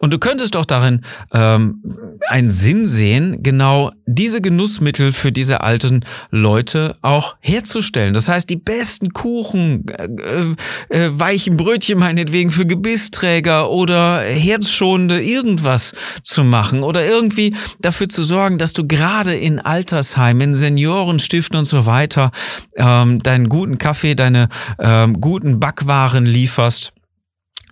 Und 0.03 0.11
du 0.11 0.19
könntest 0.19 0.55
doch 0.55 0.65
darin 0.65 0.99
ähm, 1.31 1.81
einen 2.27 2.51
Sinn 2.51 2.87
sehen, 2.87 3.41
genau 3.41 3.93
diese 4.05 4.41
Genussmittel 4.41 5.13
für 5.13 5.31
diese 5.31 5.61
alten 5.61 6.03
Leute 6.29 6.97
auch 7.01 7.37
herzustellen. 7.39 8.13
Das 8.13 8.27
heißt, 8.27 8.49
die 8.49 8.57
besten 8.57 9.13
Kuchen, 9.13 9.85
äh, 9.87 10.55
äh, 10.89 11.17
weichen 11.17 11.55
Brötchen 11.55 11.99
meinetwegen 11.99 12.51
für 12.51 12.65
Gebissträger 12.65 13.69
oder 13.69 14.19
herzschonende 14.19 15.23
irgendwas 15.23 15.95
zu 16.21 16.43
machen 16.43 16.83
oder 16.83 17.05
irgendwie 17.05 17.55
dafür 17.79 18.09
zu 18.09 18.23
sorgen, 18.23 18.57
dass 18.57 18.73
du 18.73 18.85
gerade 18.85 19.33
in 19.33 19.59
Altersheimen, 19.59 20.53
Seniorenstiften 20.53 21.59
und 21.59 21.65
so 21.65 21.85
weiter 21.85 22.31
ähm, 22.75 23.23
deinen 23.23 23.47
guten 23.47 23.77
Kaffee, 23.77 24.15
deine 24.15 24.49
ähm, 24.79 25.19
guten 25.19 25.59
Backwaren 25.59 26.25
lieferst 26.25 26.93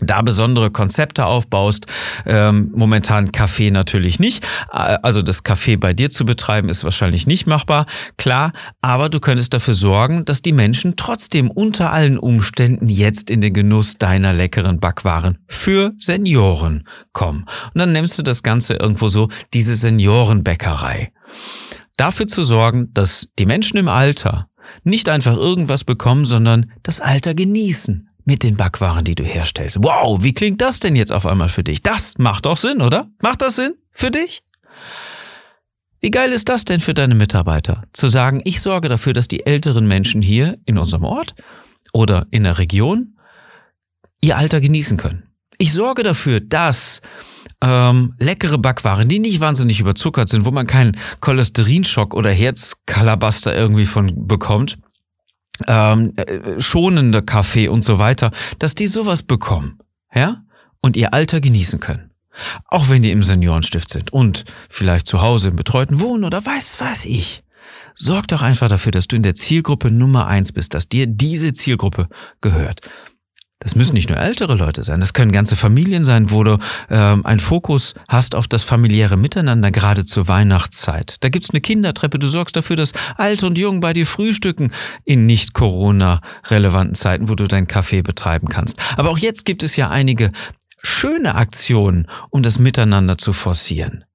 da 0.01 0.21
besondere 0.21 0.71
Konzepte 0.71 1.25
aufbaust. 1.25 1.85
Ähm, 2.25 2.71
momentan 2.75 3.31
Kaffee 3.31 3.71
natürlich 3.71 4.19
nicht. 4.19 4.43
Äh, 4.71 4.97
also 5.01 5.21
das 5.21 5.43
Kaffee 5.43 5.77
bei 5.77 5.93
dir 5.93 6.11
zu 6.11 6.25
betreiben 6.25 6.69
ist 6.69 6.83
wahrscheinlich 6.83 7.27
nicht 7.27 7.47
machbar, 7.47 7.85
klar. 8.17 8.51
Aber 8.81 9.09
du 9.09 9.19
könntest 9.19 9.53
dafür 9.53 9.73
sorgen, 9.73 10.25
dass 10.25 10.41
die 10.41 10.51
Menschen 10.51 10.95
trotzdem 10.97 11.49
unter 11.49 11.91
allen 11.91 12.17
Umständen 12.17 12.89
jetzt 12.89 13.29
in 13.29 13.41
den 13.41 13.53
Genuss 13.53 13.97
deiner 13.97 14.33
leckeren 14.33 14.79
Backwaren 14.79 15.37
für 15.47 15.93
Senioren 15.97 16.87
kommen. 17.13 17.45
Und 17.73 17.79
dann 17.79 17.91
nimmst 17.91 18.17
du 18.17 18.23
das 18.23 18.43
Ganze 18.43 18.75
irgendwo 18.75 19.07
so, 19.07 19.29
diese 19.53 19.75
Seniorenbäckerei. 19.75 21.11
Dafür 21.97 22.27
zu 22.27 22.41
sorgen, 22.41 22.91
dass 22.93 23.27
die 23.37 23.45
Menschen 23.45 23.77
im 23.77 23.87
Alter 23.87 24.47
nicht 24.83 25.09
einfach 25.09 25.35
irgendwas 25.35 25.83
bekommen, 25.83 26.25
sondern 26.25 26.71
das 26.83 27.01
Alter 27.01 27.33
genießen 27.33 28.09
mit 28.25 28.43
den 28.43 28.55
Backwaren, 28.55 29.03
die 29.03 29.15
du 29.15 29.23
herstellst. 29.23 29.77
Wow, 29.81 30.23
wie 30.23 30.33
klingt 30.33 30.61
das 30.61 30.79
denn 30.79 30.95
jetzt 30.95 31.11
auf 31.11 31.25
einmal 31.25 31.49
für 31.49 31.63
dich? 31.63 31.81
Das 31.81 32.17
macht 32.17 32.45
doch 32.45 32.57
Sinn, 32.57 32.81
oder? 32.81 33.09
Macht 33.21 33.41
das 33.41 33.55
Sinn 33.55 33.75
für 33.91 34.11
dich? 34.11 34.41
Wie 35.99 36.11
geil 36.11 36.31
ist 36.31 36.49
das 36.49 36.65
denn 36.65 36.79
für 36.79 36.93
deine 36.93 37.13
Mitarbeiter? 37.13 37.83
Zu 37.93 38.07
sagen, 38.07 38.41
ich 38.43 38.61
sorge 38.61 38.89
dafür, 38.89 39.13
dass 39.13 39.27
die 39.27 39.45
älteren 39.45 39.87
Menschen 39.87 40.21
hier 40.21 40.57
in 40.65 40.77
unserem 40.77 41.03
Ort 41.03 41.35
oder 41.93 42.25
in 42.31 42.43
der 42.43 42.57
Region 42.57 43.17
ihr 44.21 44.37
Alter 44.37 44.61
genießen 44.61 44.97
können. 44.97 45.23
Ich 45.57 45.73
sorge 45.73 46.01
dafür, 46.01 46.39
dass 46.39 47.01
ähm, 47.61 48.15
leckere 48.17 48.57
Backwaren, 48.57 49.07
die 49.07 49.19
nicht 49.19 49.39
wahnsinnig 49.39 49.79
überzuckert 49.79 50.29
sind, 50.29 50.45
wo 50.45 50.51
man 50.51 50.67
keinen 50.67 50.97
Cholesterinschock 51.19 52.13
oder 52.13 52.31
Herzkalabaster 52.31 53.55
irgendwie 53.55 53.85
von 53.85 54.27
bekommt, 54.27 54.77
ähm, 55.67 56.13
äh, 56.15 56.59
schonende 56.59 57.21
Kaffee 57.21 57.67
und 57.67 57.83
so 57.83 57.99
weiter, 57.99 58.31
dass 58.59 58.75
die 58.75 58.87
sowas 58.87 59.23
bekommen, 59.23 59.79
ja, 60.13 60.43
und 60.81 60.97
ihr 60.97 61.13
Alter 61.13 61.39
genießen 61.39 61.79
können. 61.79 62.11
Auch 62.67 62.89
wenn 62.89 63.03
die 63.03 63.11
im 63.11 63.23
Seniorenstift 63.23 63.91
sind 63.91 64.13
und 64.13 64.45
vielleicht 64.69 65.05
zu 65.05 65.21
Hause 65.21 65.49
im 65.49 65.55
betreuten 65.55 65.99
Wohnen 65.99 66.23
oder 66.23 66.43
weiß 66.43 66.77
was 66.79 67.05
ich. 67.05 67.43
Sorg 67.93 68.27
doch 68.29 68.41
einfach 68.41 68.69
dafür, 68.69 68.91
dass 68.91 69.07
du 69.07 69.15
in 69.15 69.23
der 69.23 69.35
Zielgruppe 69.35 69.91
Nummer 69.91 70.27
eins 70.27 70.51
bist, 70.53 70.73
dass 70.73 70.87
dir 70.87 71.07
diese 71.07 71.53
Zielgruppe 71.53 72.07
gehört. 72.39 72.89
Das 73.61 73.75
müssen 73.75 73.93
nicht 73.93 74.09
nur 74.09 74.17
ältere 74.17 74.55
Leute 74.55 74.83
sein, 74.83 74.99
das 74.99 75.13
können 75.13 75.31
ganze 75.31 75.55
Familien 75.55 76.03
sein, 76.03 76.31
wo 76.31 76.43
du 76.43 76.57
ähm, 76.89 77.23
einen 77.25 77.39
Fokus 77.39 77.93
hast 78.07 78.33
auf 78.33 78.47
das 78.47 78.63
familiäre 78.63 79.17
Miteinander, 79.17 79.71
gerade 79.71 80.03
zur 80.03 80.27
Weihnachtszeit. 80.27 81.17
Da 81.19 81.29
gibt's 81.29 81.51
eine 81.51 81.61
Kindertreppe, 81.61 82.17
du 82.17 82.27
sorgst 82.27 82.55
dafür, 82.55 82.75
dass 82.75 82.93
Alte 83.17 83.45
und 83.45 83.59
Jung 83.59 83.79
bei 83.79 83.93
dir 83.93 84.07
frühstücken 84.07 84.71
in 85.05 85.27
nicht 85.27 85.53
Corona-relevanten 85.53 86.95
Zeiten, 86.95 87.29
wo 87.29 87.35
du 87.35 87.47
deinen 87.47 87.67
Kaffee 87.67 88.01
betreiben 88.01 88.47
kannst. 88.47 88.79
Aber 88.97 89.11
auch 89.11 89.19
jetzt 89.19 89.45
gibt 89.45 89.61
es 89.61 89.75
ja 89.75 89.91
einige 89.91 90.31
schöne 90.81 91.35
Aktionen, 91.35 92.07
um 92.31 92.41
das 92.41 92.57
Miteinander 92.57 93.19
zu 93.19 93.31
forcieren 93.31 94.05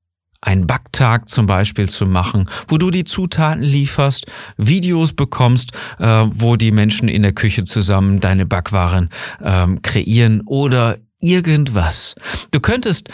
einen 0.47 0.67
Backtag 0.67 1.29
zum 1.29 1.47
Beispiel 1.47 1.89
zu 1.89 2.07
machen, 2.07 2.49
wo 2.69 2.79
du 2.79 2.91
die 2.91 3.05
Zutaten 3.05 3.63
lieferst, 3.63 4.27
Videos 4.57 5.13
bekommst, 5.13 5.73
äh, 5.99 6.25
wo 6.31 6.57
die 6.57 6.71
Menschen 6.71 7.09
in 7.09 7.23
der 7.23 7.33
Küche 7.33 7.65
zusammen 7.65 8.21
deine 8.21 8.47
Backwaren 8.47 9.11
ähm, 9.43 9.83
kreieren 9.83 10.43
oder 10.47 10.99
irgendwas. 11.21 12.15
Du 12.53 12.61
könntest 12.61 13.09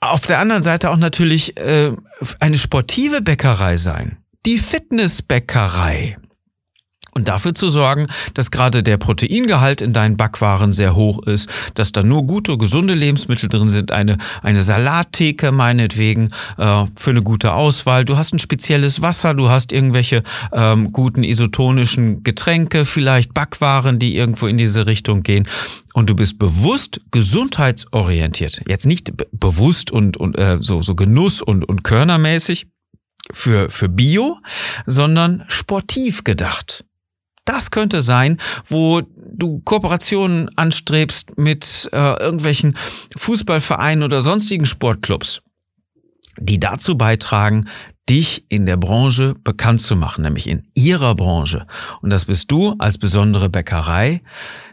auf 0.00 0.26
der 0.26 0.40
anderen 0.40 0.62
Seite 0.62 0.90
auch 0.90 0.96
natürlich 0.96 1.56
äh, 1.56 1.92
eine 2.40 2.58
sportive 2.58 3.22
Bäckerei 3.22 3.76
sein. 3.76 4.18
Die 4.44 4.58
Fitnessbäckerei 4.58 6.16
und 7.18 7.28
dafür 7.28 7.54
zu 7.54 7.68
sorgen, 7.68 8.06
dass 8.34 8.50
gerade 8.50 8.82
der 8.82 8.96
Proteingehalt 8.96 9.80
in 9.80 9.92
deinen 9.92 10.16
Backwaren 10.16 10.72
sehr 10.72 10.94
hoch 10.94 11.22
ist, 11.24 11.50
dass 11.74 11.90
da 11.92 12.02
nur 12.02 12.24
gute, 12.24 12.56
gesunde 12.56 12.94
Lebensmittel 12.94 13.48
drin 13.48 13.68
sind, 13.68 13.90
eine, 13.90 14.18
eine 14.42 14.62
Salattheke 14.62 15.50
meinetwegen 15.50 16.30
äh, 16.56 16.84
für 16.96 17.10
eine 17.10 17.22
gute 17.22 17.52
Auswahl. 17.52 18.04
Du 18.04 18.16
hast 18.16 18.32
ein 18.32 18.38
spezielles 18.38 19.02
Wasser, 19.02 19.34
du 19.34 19.50
hast 19.50 19.72
irgendwelche 19.72 20.22
ähm, 20.52 20.92
guten 20.92 21.24
isotonischen 21.24 22.22
Getränke, 22.22 22.84
vielleicht 22.84 23.34
Backwaren, 23.34 23.98
die 23.98 24.16
irgendwo 24.16 24.46
in 24.46 24.56
diese 24.56 24.86
Richtung 24.86 25.24
gehen. 25.24 25.48
Und 25.94 26.08
du 26.08 26.14
bist 26.14 26.38
bewusst 26.38 27.00
gesundheitsorientiert. 27.10 28.62
Jetzt 28.68 28.86
nicht 28.86 29.12
bewusst 29.32 29.90
und, 29.90 30.16
und 30.16 30.38
äh, 30.38 30.58
so, 30.60 30.82
so 30.82 30.94
Genuss 30.94 31.42
und, 31.42 31.68
und 31.68 31.82
Körnermäßig 31.82 32.68
für, 33.32 33.70
für 33.70 33.88
Bio, 33.88 34.38
sondern 34.86 35.44
sportiv 35.48 36.22
gedacht 36.22 36.84
das 37.48 37.70
könnte 37.70 38.02
sein, 38.02 38.38
wo 38.66 39.02
du 39.16 39.60
Kooperationen 39.60 40.50
anstrebst 40.56 41.38
mit 41.38 41.88
äh, 41.92 42.20
irgendwelchen 42.20 42.76
Fußballvereinen 43.16 44.04
oder 44.04 44.20
sonstigen 44.20 44.66
Sportclubs, 44.66 45.40
die 46.38 46.60
dazu 46.60 46.96
beitragen, 46.96 47.68
dich 48.08 48.44
in 48.48 48.66
der 48.66 48.76
Branche 48.76 49.34
bekannt 49.44 49.80
zu 49.82 49.94
machen, 49.94 50.22
nämlich 50.22 50.46
in 50.46 50.66
ihrer 50.74 51.14
Branche. 51.14 51.66
Und 52.00 52.10
das 52.10 52.24
bist 52.24 52.50
du 52.50 52.74
als 52.78 52.98
besondere 52.98 53.50
Bäckerei. 53.50 54.22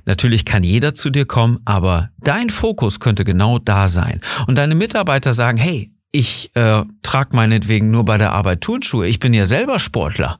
Natürlich 0.05 0.45
kann 0.45 0.63
jeder 0.63 0.93
zu 0.93 1.09
dir 1.09 1.25
kommen, 1.25 1.59
aber 1.65 2.09
dein 2.19 2.49
Fokus 2.49 2.99
könnte 2.99 3.25
genau 3.25 3.59
da 3.59 3.87
sein. 3.87 4.21
Und 4.47 4.57
deine 4.57 4.75
Mitarbeiter 4.75 5.33
sagen, 5.33 5.57
hey, 5.57 5.91
ich 6.11 6.55
äh, 6.55 6.83
trage 7.01 7.35
meinetwegen 7.35 7.91
nur 7.91 8.05
bei 8.05 8.17
der 8.17 8.31
Arbeit 8.31 8.61
Turnschuhe. 8.61 9.05
Ich 9.05 9.19
bin 9.19 9.33
ja 9.33 9.45
selber 9.45 9.79
Sportler. 9.79 10.39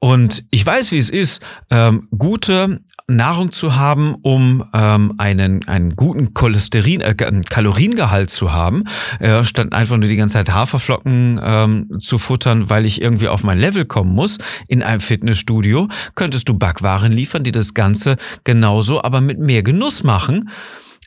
Und 0.00 0.44
ich 0.50 0.64
weiß, 0.64 0.92
wie 0.92 0.98
es 0.98 1.10
ist, 1.10 1.42
ähm, 1.70 2.08
gute 2.16 2.80
Nahrung 3.06 3.50
zu 3.50 3.76
haben, 3.76 4.14
um 4.22 4.64
ähm, 4.72 5.14
einen, 5.18 5.68
einen 5.68 5.94
guten 5.94 6.32
Cholesterin, 6.32 7.02
äh, 7.02 7.14
Kaloriengehalt 7.14 8.30
zu 8.30 8.52
haben, 8.52 8.84
äh, 9.18 9.44
statt 9.44 9.72
einfach 9.72 9.98
nur 9.98 10.08
die 10.08 10.16
ganze 10.16 10.34
Zeit 10.34 10.50
Haferflocken 10.50 11.38
ähm, 11.42 11.98
zu 11.98 12.16
futtern, 12.16 12.70
weil 12.70 12.86
ich 12.86 13.02
irgendwie 13.02 13.28
auf 13.28 13.42
mein 13.42 13.58
Level 13.58 13.84
kommen 13.84 14.14
muss 14.14 14.38
in 14.68 14.82
einem 14.82 15.00
Fitnessstudio, 15.00 15.88
könntest 16.14 16.48
du 16.48 16.54
Backwaren 16.54 17.12
liefern, 17.12 17.44
die 17.44 17.52
das 17.52 17.74
Ganze 17.74 18.16
genauso, 18.44 19.02
aber 19.02 19.20
mit 19.20 19.38
mehr 19.38 19.62
Genuss 19.62 20.02
machen 20.02 20.48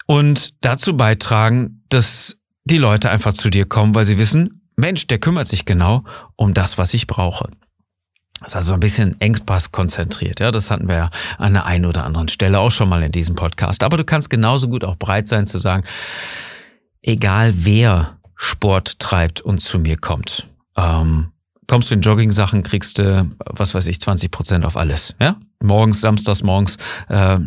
und 0.06 0.54
dazu 0.64 0.96
beitragen, 0.96 1.84
dass 1.90 2.38
die 2.66 2.78
Leute 2.78 3.10
einfach 3.10 3.34
zu 3.34 3.50
dir 3.50 3.66
kommen, 3.66 3.96
weil 3.96 4.06
sie 4.06 4.20
wissen, 4.20 4.62
Mensch, 4.76 5.08
der 5.08 5.20
kümmert 5.20 5.48
sich 5.48 5.66
genau 5.66 6.04
um 6.36 6.54
das, 6.54 6.78
was 6.78 6.94
ich 6.94 7.08
brauche. 7.08 7.50
Ist 8.46 8.56
also 8.56 8.74
ein 8.74 8.80
bisschen 8.80 9.20
Engpass 9.22 9.72
konzentriert. 9.72 10.40
Ja, 10.40 10.52
das 10.52 10.70
hatten 10.70 10.88
wir 10.88 10.96
ja 10.96 11.10
an 11.38 11.54
der 11.54 11.66
einen 11.66 11.86
oder 11.86 12.04
anderen 12.04 12.28
Stelle 12.28 12.60
auch 12.60 12.72
schon 12.72 12.90
mal 12.90 13.02
in 13.04 13.12
diesem 13.12 13.36
Podcast. 13.36 13.84
Aber 13.84 13.98
du 13.98 14.04
kannst 14.04 14.30
genauso 14.30 14.68
gut 14.68 14.84
auch 14.84 14.96
bereit 14.96 15.28
sein 15.28 15.48
zu 15.48 15.58
sagen, 15.58 15.86
egal 17.02 17.54
wer 17.56 18.18
Sport 18.36 19.00
treibt 19.00 19.42
und 19.42 19.60
zu 19.60 19.80
mir 19.80 19.98
kommt, 19.98 20.48
ähm, 20.76 21.32
kommst 21.68 21.92
du 21.92 21.96
in 21.96 22.02
Jogging-Sachen, 22.02 22.64
kriegst 22.64 23.00
du, 23.00 23.30
was 23.46 23.74
weiß 23.74 23.88
ich, 23.88 24.00
20 24.00 24.32
Prozent 24.32 24.66
auf 24.66 24.78
alles. 24.78 25.16
Ja? 25.20 25.38
Morgens, 25.62 26.02
samstags 26.02 26.44
morgens 26.44 26.78
äh, 27.08 27.40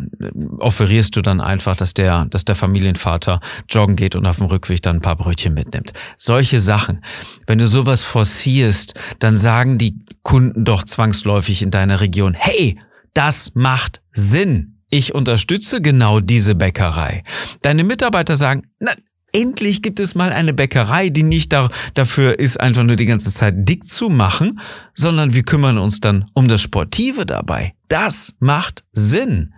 offerierst 0.57 1.15
du 1.15 1.21
dann 1.21 1.39
einfach, 1.39 1.75
dass 1.75 1.93
der, 1.93 2.25
dass 2.25 2.43
der 2.43 2.55
Familienvater 2.55 3.39
joggen 3.69 3.95
geht 3.95 4.15
und 4.15 4.25
auf 4.25 4.37
dem 4.37 4.47
Rückweg 4.47 4.81
dann 4.81 4.97
ein 4.97 5.01
paar 5.01 5.17
Brötchen 5.17 5.53
mitnimmt. 5.53 5.93
Solche 6.15 6.59
Sachen. 6.59 7.01
Wenn 7.45 7.59
du 7.59 7.67
sowas 7.67 8.03
forcierst, 8.03 8.95
dann 9.19 9.37
sagen 9.37 9.77
die 9.77 9.95
Kunden 10.27 10.65
doch 10.65 10.83
zwangsläufig 10.83 11.61
in 11.61 11.71
deiner 11.71 12.01
Region, 12.01 12.33
hey, 12.33 12.77
Das 13.13 13.53
macht 13.55 14.01
Sinn. 14.11 14.81
Ich 14.89 15.15
unterstütze 15.15 15.81
genau 15.81 16.19
diese 16.19 16.53
Bäckerei. 16.53 17.23
Deine 17.61 17.85
Mitarbeiter 17.85 18.35
sagen, 18.35 18.63
na, 18.79 18.91
endlich 19.31 19.81
gibt 19.81 20.01
es 20.01 20.15
mal 20.15 20.31
eine 20.31 20.53
Bäckerei, 20.53 21.07
die 21.09 21.23
nicht 21.23 21.53
da, 21.53 21.69
dafür 21.93 22.39
ist, 22.39 22.59
einfach 22.59 22.83
nur 22.83 22.97
die 22.97 23.05
ganze 23.05 23.31
Zeit 23.31 23.55
dick 23.57 23.85
zu 23.85 24.09
machen, 24.09 24.59
sondern 24.93 25.33
wir 25.33 25.43
kümmern 25.43 25.77
uns 25.77 26.01
dann 26.01 26.29
um 26.33 26.49
das 26.49 26.61
Sportive 26.61 27.25
dabei. 27.25 27.73
Das 27.87 28.35
macht 28.39 28.83
Sinn. 28.91 29.53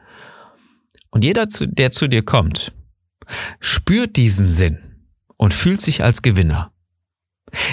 Und 1.09 1.23
jeder, 1.23 1.47
der 1.47 1.91
zu 1.91 2.07
dir 2.07 2.21
kommt, 2.21 2.73
spürt 3.59 4.17
diesen 4.17 4.51
Sinn 4.51 4.77
und 5.35 5.55
fühlt 5.55 5.81
sich 5.81 6.03
als 6.03 6.21
Gewinner. 6.21 6.71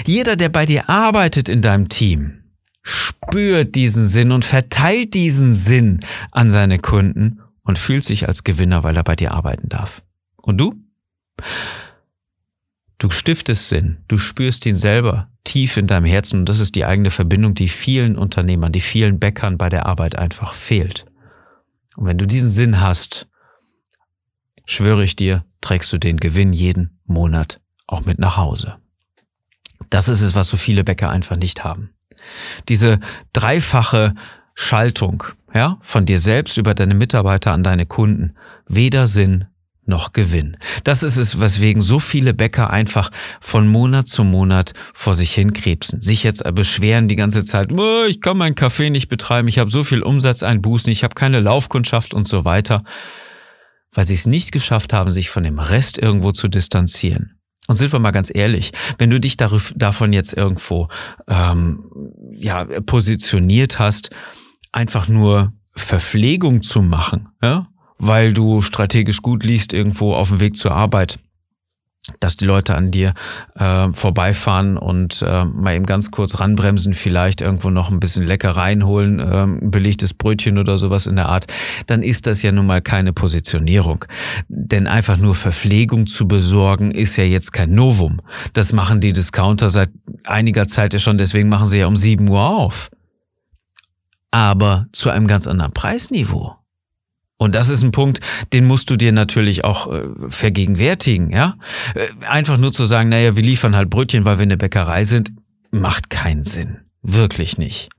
Jeder, 0.07 0.35
der 0.35 0.49
bei 0.49 0.65
dir 0.65 0.89
arbeitet 0.89 1.47
in 1.47 1.61
deinem 1.61 1.89
Team, 1.89 2.41
spürt 2.87 3.75
diesen 3.75 4.05
Sinn 4.05 4.31
und 4.31 4.45
verteilt 4.45 5.13
diesen 5.13 5.53
Sinn 5.53 6.05
an 6.31 6.49
seine 6.49 6.79
Kunden 6.79 7.41
und 7.63 7.77
fühlt 7.77 8.05
sich 8.05 8.29
als 8.29 8.45
Gewinner, 8.45 8.83
weil 8.83 8.95
er 8.95 9.03
bei 9.03 9.17
dir 9.17 9.33
arbeiten 9.33 9.67
darf. 9.67 10.03
Und 10.37 10.57
du? 10.57 10.73
Du 12.97 13.09
stiftest 13.09 13.67
Sinn, 13.67 13.97
du 14.07 14.17
spürst 14.17 14.65
ihn 14.65 14.77
selber 14.77 15.29
tief 15.43 15.75
in 15.75 15.87
deinem 15.87 16.05
Herzen 16.05 16.39
und 16.39 16.49
das 16.49 16.59
ist 16.59 16.75
die 16.75 16.85
eigene 16.85 17.09
Verbindung, 17.09 17.55
die 17.55 17.67
vielen 17.67 18.17
Unternehmern, 18.17 18.71
die 18.71 18.79
vielen 18.79 19.19
Bäckern 19.19 19.57
bei 19.57 19.67
der 19.67 19.85
Arbeit 19.85 20.17
einfach 20.17 20.53
fehlt. 20.53 21.05
Und 21.97 22.05
wenn 22.05 22.17
du 22.17 22.25
diesen 22.25 22.49
Sinn 22.49 22.79
hast, 22.79 23.27
schwöre 24.65 25.03
ich 25.03 25.17
dir, 25.17 25.43
trägst 25.59 25.91
du 25.91 25.97
den 25.97 26.17
Gewinn 26.17 26.53
jeden 26.53 26.99
Monat 27.05 27.59
auch 27.85 28.05
mit 28.05 28.17
nach 28.17 28.37
Hause. 28.37 28.77
Das 29.89 30.07
ist 30.07 30.21
es, 30.21 30.35
was 30.35 30.47
so 30.47 30.55
viele 30.55 30.85
Bäcker 30.85 31.09
einfach 31.09 31.35
nicht 31.35 31.65
haben. 31.65 31.91
Diese 32.69 32.99
dreifache 33.33 34.13
Schaltung, 34.55 35.23
ja, 35.53 35.77
von 35.81 36.05
dir 36.05 36.19
selbst 36.19 36.57
über 36.57 36.73
deine 36.73 36.95
Mitarbeiter 36.95 37.51
an 37.51 37.63
deine 37.63 37.85
Kunden, 37.85 38.33
weder 38.67 39.07
Sinn 39.07 39.45
noch 39.87 40.11
Gewinn. 40.11 40.57
Das 40.83 41.01
ist 41.01 41.17
es, 41.17 41.39
weswegen 41.39 41.81
so 41.81 41.99
viele 41.99 42.33
Bäcker 42.33 42.69
einfach 42.69 43.09
von 43.39 43.67
Monat 43.67 44.07
zu 44.07 44.23
Monat 44.23 44.73
vor 44.93 45.13
sich 45.13 45.33
hin 45.33 45.53
krebsen, 45.53 46.01
sich 46.01 46.23
jetzt 46.23 46.43
beschweren 46.53 47.07
die 47.07 47.15
ganze 47.15 47.45
Zeit, 47.45 47.71
oh, 47.71 48.05
ich 48.05 48.19
kann 48.19 48.37
meinen 48.37 48.55
Kaffee 48.55 48.89
nicht 48.89 49.07
betreiben, 49.07 49.47
ich 49.47 49.59
habe 49.59 49.71
so 49.71 49.83
viel 49.83 50.03
Umsatzeinbußen, 50.03 50.91
ich 50.91 51.03
habe 51.03 51.15
keine 51.15 51.39
Laufkundschaft 51.39 52.13
und 52.13 52.27
so 52.27 52.43
weiter, 52.43 52.83
weil 53.93 54.05
sie 54.05 54.13
es 54.13 54.25
nicht 54.25 54.51
geschafft 54.51 54.91
haben, 54.91 55.11
sich 55.11 55.29
von 55.29 55.43
dem 55.43 55.59
Rest 55.59 55.97
irgendwo 55.97 56.31
zu 56.33 56.49
distanzieren. 56.49 57.36
Und 57.67 57.75
sind 57.75 57.91
wir 57.91 57.99
mal 57.99 58.11
ganz 58.11 58.31
ehrlich, 58.33 58.71
wenn 58.97 59.09
du 59.09 59.19
dich 59.19 59.37
davon 59.37 60.13
jetzt 60.13 60.33
irgendwo 60.33 60.87
ähm, 61.27 61.83
ja, 62.31 62.65
positioniert 62.85 63.77
hast, 63.77 64.09
einfach 64.71 65.07
nur 65.07 65.53
Verpflegung 65.75 66.63
zu 66.63 66.81
machen, 66.81 67.29
ja, 67.41 67.67
weil 67.99 68.33
du 68.33 68.61
strategisch 68.61 69.21
gut 69.21 69.43
liest 69.43 69.73
irgendwo 69.73 70.13
auf 70.13 70.29
dem 70.29 70.39
Weg 70.39 70.55
zur 70.55 70.71
Arbeit, 70.71 71.19
dass 72.19 72.37
die 72.37 72.45
Leute 72.45 72.75
an 72.75 72.91
dir 72.91 73.13
äh, 73.55 73.89
vorbeifahren 73.93 74.77
und 74.77 75.21
äh, 75.21 75.45
mal 75.45 75.75
eben 75.75 75.85
ganz 75.85 76.11
kurz 76.11 76.39
ranbremsen, 76.39 76.93
vielleicht 76.93 77.41
irgendwo 77.41 77.69
noch 77.69 77.89
ein 77.91 77.99
bisschen 77.99 78.25
lecker 78.25 78.51
reinholen, 78.51 79.19
äh, 79.19 79.43
ein 79.43 79.71
belegtes 79.71 80.13
Brötchen 80.13 80.57
oder 80.57 80.77
sowas 80.77 81.07
in 81.07 81.15
der 81.15 81.27
Art, 81.27 81.47
dann 81.87 82.03
ist 82.03 82.27
das 82.27 82.41
ja 82.41 82.51
nun 82.51 82.65
mal 82.65 82.81
keine 82.81 83.13
Positionierung. 83.13 84.05
Denn 84.47 84.87
einfach 84.87 85.17
nur 85.17 85.35
Verpflegung 85.35 86.07
zu 86.07 86.27
besorgen, 86.27 86.91
ist 86.91 87.15
ja 87.17 87.23
jetzt 87.23 87.51
kein 87.53 87.73
Novum. 87.73 88.21
Das 88.53 88.73
machen 88.73 89.01
die 89.01 89.13
Discounter 89.13 89.69
seit 89.69 89.89
einiger 90.23 90.67
Zeit 90.67 90.93
ja 90.93 90.99
schon, 90.99 91.17
deswegen 91.17 91.49
machen 91.49 91.67
sie 91.67 91.79
ja 91.79 91.87
um 91.87 91.95
7 91.95 92.27
Uhr 92.29 92.43
auf. 92.43 92.89
Aber 94.31 94.87
zu 94.91 95.09
einem 95.09 95.27
ganz 95.27 95.47
anderen 95.47 95.73
Preisniveau. 95.73 96.56
Und 97.37 97.53
das 97.53 97.69
ist 97.69 97.83
ein 97.83 97.91
Punkt, 97.91 98.19
den 98.51 98.65
musst 98.65 98.89
du 98.89 98.95
dir 98.95 99.11
natürlich 99.11 99.63
auch 99.63 99.91
äh, 99.91 100.05
vergegenwärtigen, 100.29 101.29
ja? 101.29 101.55
Äh, 101.93 102.07
einfach 102.25 102.57
nur 102.57 102.71
zu 102.71 102.85
sagen, 102.85 103.09
naja, 103.09 103.35
wir 103.35 103.43
liefern 103.43 103.75
halt 103.75 103.89
Brötchen, 103.89 104.25
weil 104.25 104.39
wir 104.39 104.43
eine 104.43 104.57
Bäckerei 104.57 105.03
sind, 105.03 105.33
macht 105.69 106.09
keinen 106.09 106.45
Sinn. 106.45 106.79
Wirklich 107.03 107.57
nicht. 107.57 107.89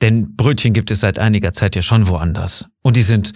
Denn 0.00 0.34
Brötchen 0.34 0.72
gibt 0.72 0.90
es 0.90 1.00
seit 1.00 1.18
einiger 1.18 1.52
Zeit 1.52 1.76
ja 1.76 1.82
schon 1.82 2.08
woanders. 2.08 2.66
Und 2.82 2.96
die 2.96 3.02
sind 3.02 3.32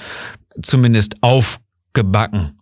zumindest 0.62 1.22
aufgebacken. 1.22 2.56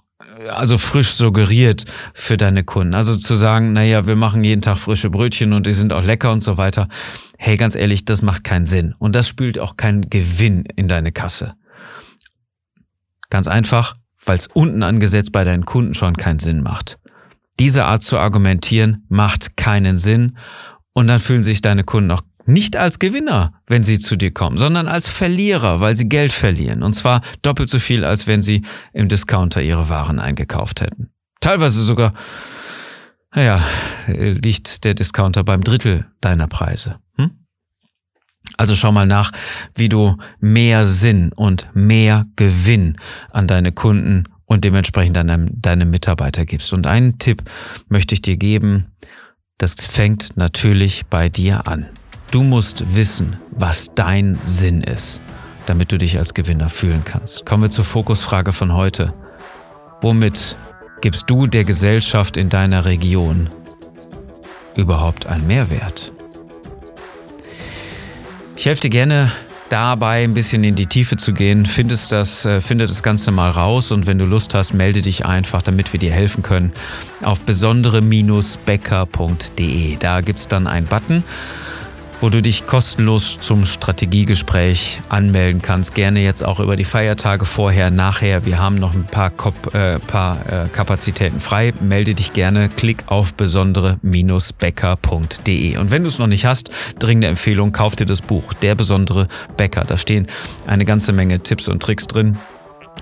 Also 0.51 0.77
frisch 0.77 1.13
suggeriert 1.13 1.85
für 2.15 2.37
deine 2.37 2.65
Kunden. 2.65 2.95
Also 2.95 3.17
zu 3.17 3.37
sagen, 3.37 3.73
naja, 3.73 4.07
wir 4.07 4.17
machen 4.17 4.45
jeden 4.45 4.63
Tag 4.63 4.79
frische 4.79 5.09
Brötchen 5.09 5.53
und 5.53 5.67
die 5.67 5.73
sind 5.73 5.93
auch 5.93 6.03
lecker 6.03 6.33
und 6.33 6.43
so 6.43 6.57
weiter. 6.57 6.89
Hey, 7.39 7.57
ganz 7.57 7.75
ehrlich, 7.75 8.05
das 8.05 8.23
macht 8.23 8.45
keinen 8.45 8.67
Sinn. 8.67 8.95
Und 8.99 9.15
das 9.15 9.29
spült 9.29 9.59
auch 9.59 9.77
keinen 9.77 10.03
Gewinn 10.03 10.65
in 10.77 10.89
deine 10.89 11.13
Kasse. 11.13 11.55
Ganz 13.31 13.49
einfach, 13.49 13.97
weil 14.25 14.39
es 14.39 14.47
unten 14.47 14.83
angesetzt 14.83 15.33
bei 15.33 15.45
deinen 15.45 15.65
Kunden 15.65 15.95
schon 15.95 16.17
keinen 16.17 16.39
Sinn 16.39 16.63
macht. 16.63 16.99
Diese 17.59 17.85
Art 17.85 18.03
zu 18.03 18.19
argumentieren 18.19 19.05
macht 19.09 19.57
keinen 19.57 19.99
Sinn 19.99 20.37
und 20.93 21.09
dann 21.09 21.19
fühlen 21.19 21.43
sich 21.43 21.61
deine 21.61 21.85
Kunden 21.85 22.11
auch 22.11 22.23
nicht 22.49 22.77
als 22.77 22.99
Gewinner, 22.99 23.53
wenn 23.67 23.83
sie 23.83 23.99
zu 23.99 24.17
dir 24.17 24.33
kommen, 24.33 24.57
sondern 24.57 24.89
als 24.89 25.07
Verlierer, 25.07 25.81
weil 25.81 25.95
sie 25.95 26.09
Geld 26.09 26.33
verlieren. 26.33 26.83
Und 26.83 26.95
zwar 26.95 27.21
doppelt 27.43 27.69
so 27.69 27.79
viel, 27.79 28.05
als 28.05 28.27
wenn 28.27 28.43
sie 28.43 28.63
im 28.95 29.09
Discounter 29.09 29.61
ihre 29.61 29.91
Waren 29.91 30.19
eingekauft 30.19 30.81
hätten. 30.81 31.11
Teilweise 31.41 31.83
sogar, 31.83 32.15
naja, 33.35 33.63
liegt 34.07 34.85
der 34.85 34.95
Discounter 34.95 35.45
beim 35.45 35.63
Drittel 35.63 36.07
deiner 36.23 36.47
Preise. 36.47 36.99
Hm? 37.17 37.38
Also 38.57 38.75
schau 38.75 38.93
mal 38.93 39.07
nach, 39.07 39.33
wie 39.75 39.89
du 39.89 40.17
mehr 40.41 40.85
Sinn 40.85 41.33
und 41.35 41.69
mehr 41.75 42.27
Gewinn 42.37 42.97
an 43.31 43.47
deine 43.47 43.73
Kunden 43.73 44.25
und 44.47 44.65
dementsprechend 44.65 45.17
an 45.19 45.51
deine 45.55 45.85
Mitarbeiter 45.85 46.45
gibst. 46.47 46.73
Und 46.73 46.87
einen 46.87 47.19
Tipp 47.19 47.43
möchte 47.89 48.15
ich 48.15 48.23
dir 48.23 48.37
geben, 48.37 48.87
das 49.59 49.75
fängt 49.75 50.37
natürlich 50.37 51.07
bei 51.07 51.29
dir 51.29 51.67
an. 51.69 51.89
Du 52.31 52.43
musst 52.43 52.95
wissen, 52.95 53.39
was 53.51 53.95
dein 53.95 54.39
Sinn 54.45 54.83
ist, 54.83 55.21
damit 55.67 55.93
du 55.93 55.99
dich 55.99 56.19
als 56.19 56.35
Gewinner 56.35 56.69
fühlen 56.69 57.03
kannst. 57.05 57.45
Kommen 57.47 57.65
wir 57.65 57.71
zur 57.71 57.85
Fokusfrage 57.85 58.53
von 58.53 58.75
heute. 58.75 59.15
Womit 60.01 60.57
gibst 61.01 61.29
du 61.29 61.47
der 61.47 61.65
Gesellschaft 61.65 62.37
in 62.37 62.49
deiner 62.49 62.85
Region 62.85 63.49
überhaupt 64.77 65.27
einen 65.27 65.47
Mehrwert? 65.47 66.13
Helfe 68.69 68.83
dir 68.83 68.91
gerne 68.91 69.33
dabei, 69.71 70.25
ein 70.25 70.35
bisschen 70.35 70.63
in 70.63 70.75
die 70.75 70.85
Tiefe 70.85 71.17
zu 71.17 71.33
gehen. 71.33 71.65
Findest 71.65 72.13
das, 72.13 72.45
äh, 72.45 72.61
finde 72.61 72.87
das 72.87 73.03
Ganze 73.03 73.31
mal 73.31 73.51
raus 73.51 73.91
und 73.93 74.07
wenn 74.07 74.19
du 74.19 74.27
Lust 74.27 74.53
hast, 74.53 74.75
melde 74.75 75.01
dich 75.01 75.25
einfach, 75.25 75.63
damit 75.63 75.95
wir 75.95 76.01
dir 76.01 76.13
helfen 76.13 76.43
können, 76.43 76.75
auf 77.23 77.41
besondere-becker.de. 77.41 79.97
Da 79.97 80.21
gibt 80.21 80.41
es 80.41 80.49
dann 80.49 80.67
einen 80.67 80.85
Button 80.85 81.25
wo 82.21 82.31
du 82.31 82.43
dich 82.43 82.67
kostenlos 82.67 83.39
zum 83.41 83.65
Strategiegespräch 83.65 84.99
anmelden 85.09 85.63
kannst. 85.63 85.95
Gerne 85.95 86.19
jetzt 86.21 86.45
auch 86.45 86.59
über 86.61 86.77
die 86.77 86.85
Feiertage 86.85 87.45
vorher, 87.45 87.91
nachher. 87.91 88.45
Wir 88.45 88.59
haben 88.59 88.75
noch 88.77 88.93
ein 88.95 89.05
paar, 89.05 89.31
Kop 89.31 89.75
äh, 89.75 90.01
paar 90.01 90.39
äh, 90.47 90.69
Kapazitäten 90.69 91.41
frei. 91.41 91.73
Melde 91.81 92.15
dich 92.15 92.33
gerne. 92.33 92.69
Klick 92.69 93.05
auf 93.07 93.35
besondere-becker.de. 93.35 95.77
Und 95.77 95.91
wenn 95.91 96.03
du 96.03 96.09
es 96.09 96.19
noch 96.19 96.27
nicht 96.27 96.45
hast, 96.45 96.71
dringende 96.99 97.29
Empfehlung, 97.29 97.73
kauf 97.73 97.97
dir 97.97 98.07
das 98.07 98.23
Buch 98.23 98.55
Der 98.55 98.75
besondere 98.75 99.29
Bäcker. 99.57 99.85
Da 99.87 99.99
stehen 99.99 100.27
eine 100.67 100.85
ganze 100.85 101.13
Menge 101.13 101.39
Tipps 101.41 101.69
und 101.69 101.81
Tricks 101.83 102.09
drin. 102.09 102.37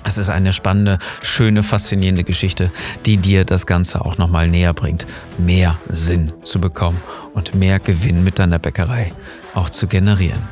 Es 0.06 0.18
ist 0.18 0.30
eine 0.30 0.52
spannende, 0.52 0.98
schöne, 1.20 1.64
faszinierende 1.64 2.22
Geschichte, 2.22 2.70
die 3.04 3.16
dir 3.16 3.44
das 3.44 3.66
Ganze 3.66 4.04
auch 4.04 4.18
nochmal 4.18 4.46
näher 4.46 4.72
bringt, 4.72 5.04
mehr 5.36 5.76
Sinn 5.88 6.32
zu 6.42 6.60
bekommen 6.60 7.00
und 7.34 7.56
mehr 7.56 7.80
Gewinn 7.80 8.22
mit 8.22 8.38
deiner 8.38 8.60
Bäckerei 8.60 9.10
auch 9.54 9.68
zu 9.68 9.88
generieren. 9.88 10.42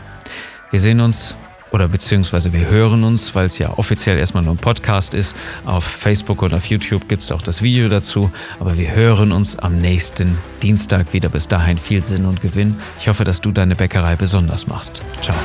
Wir 0.73 0.81
sehen 0.81 1.01
uns 1.01 1.37
oder 1.71 1.89
beziehungsweise 1.89 2.53
wir 2.53 2.69
hören 2.69 3.05
uns, 3.05 3.35
weil 3.37 3.47
es 3.47 3.59
ja 3.59 3.79
offiziell 3.79 4.19
erstmal 4.19 4.43
nur 4.43 4.55
ein 4.55 4.59
Podcast 4.59 5.15
ist. 5.15 5.37
Auf 5.65 5.85
Facebook 5.85 6.43
oder 6.43 6.57
auf 6.57 6.67
YouTube 6.67 7.09
gibt 7.09 7.23
es 7.23 7.31
auch 7.31 7.43
das 7.43 7.63
Video 7.63 7.89
dazu. 7.89 8.31
Aber 8.59 8.77
wir 8.77 8.93
hören 8.93 9.33
uns 9.33 9.59
am 9.59 9.81
nächsten 9.81 10.39
Dienstag 10.63 11.13
wieder. 11.13 11.29
Bis 11.29 11.49
dahin 11.49 11.79
viel 11.79 12.05
Sinn 12.05 12.27
und 12.27 12.43
Gewinn. 12.43 12.77
Ich 13.01 13.09
hoffe, 13.09 13.25
dass 13.25 13.41
du 13.41 13.51
deine 13.51 13.75
Bäckerei 13.75 14.15
besonders 14.17 14.69
machst. 14.69 15.03
Ciao. 15.21 15.37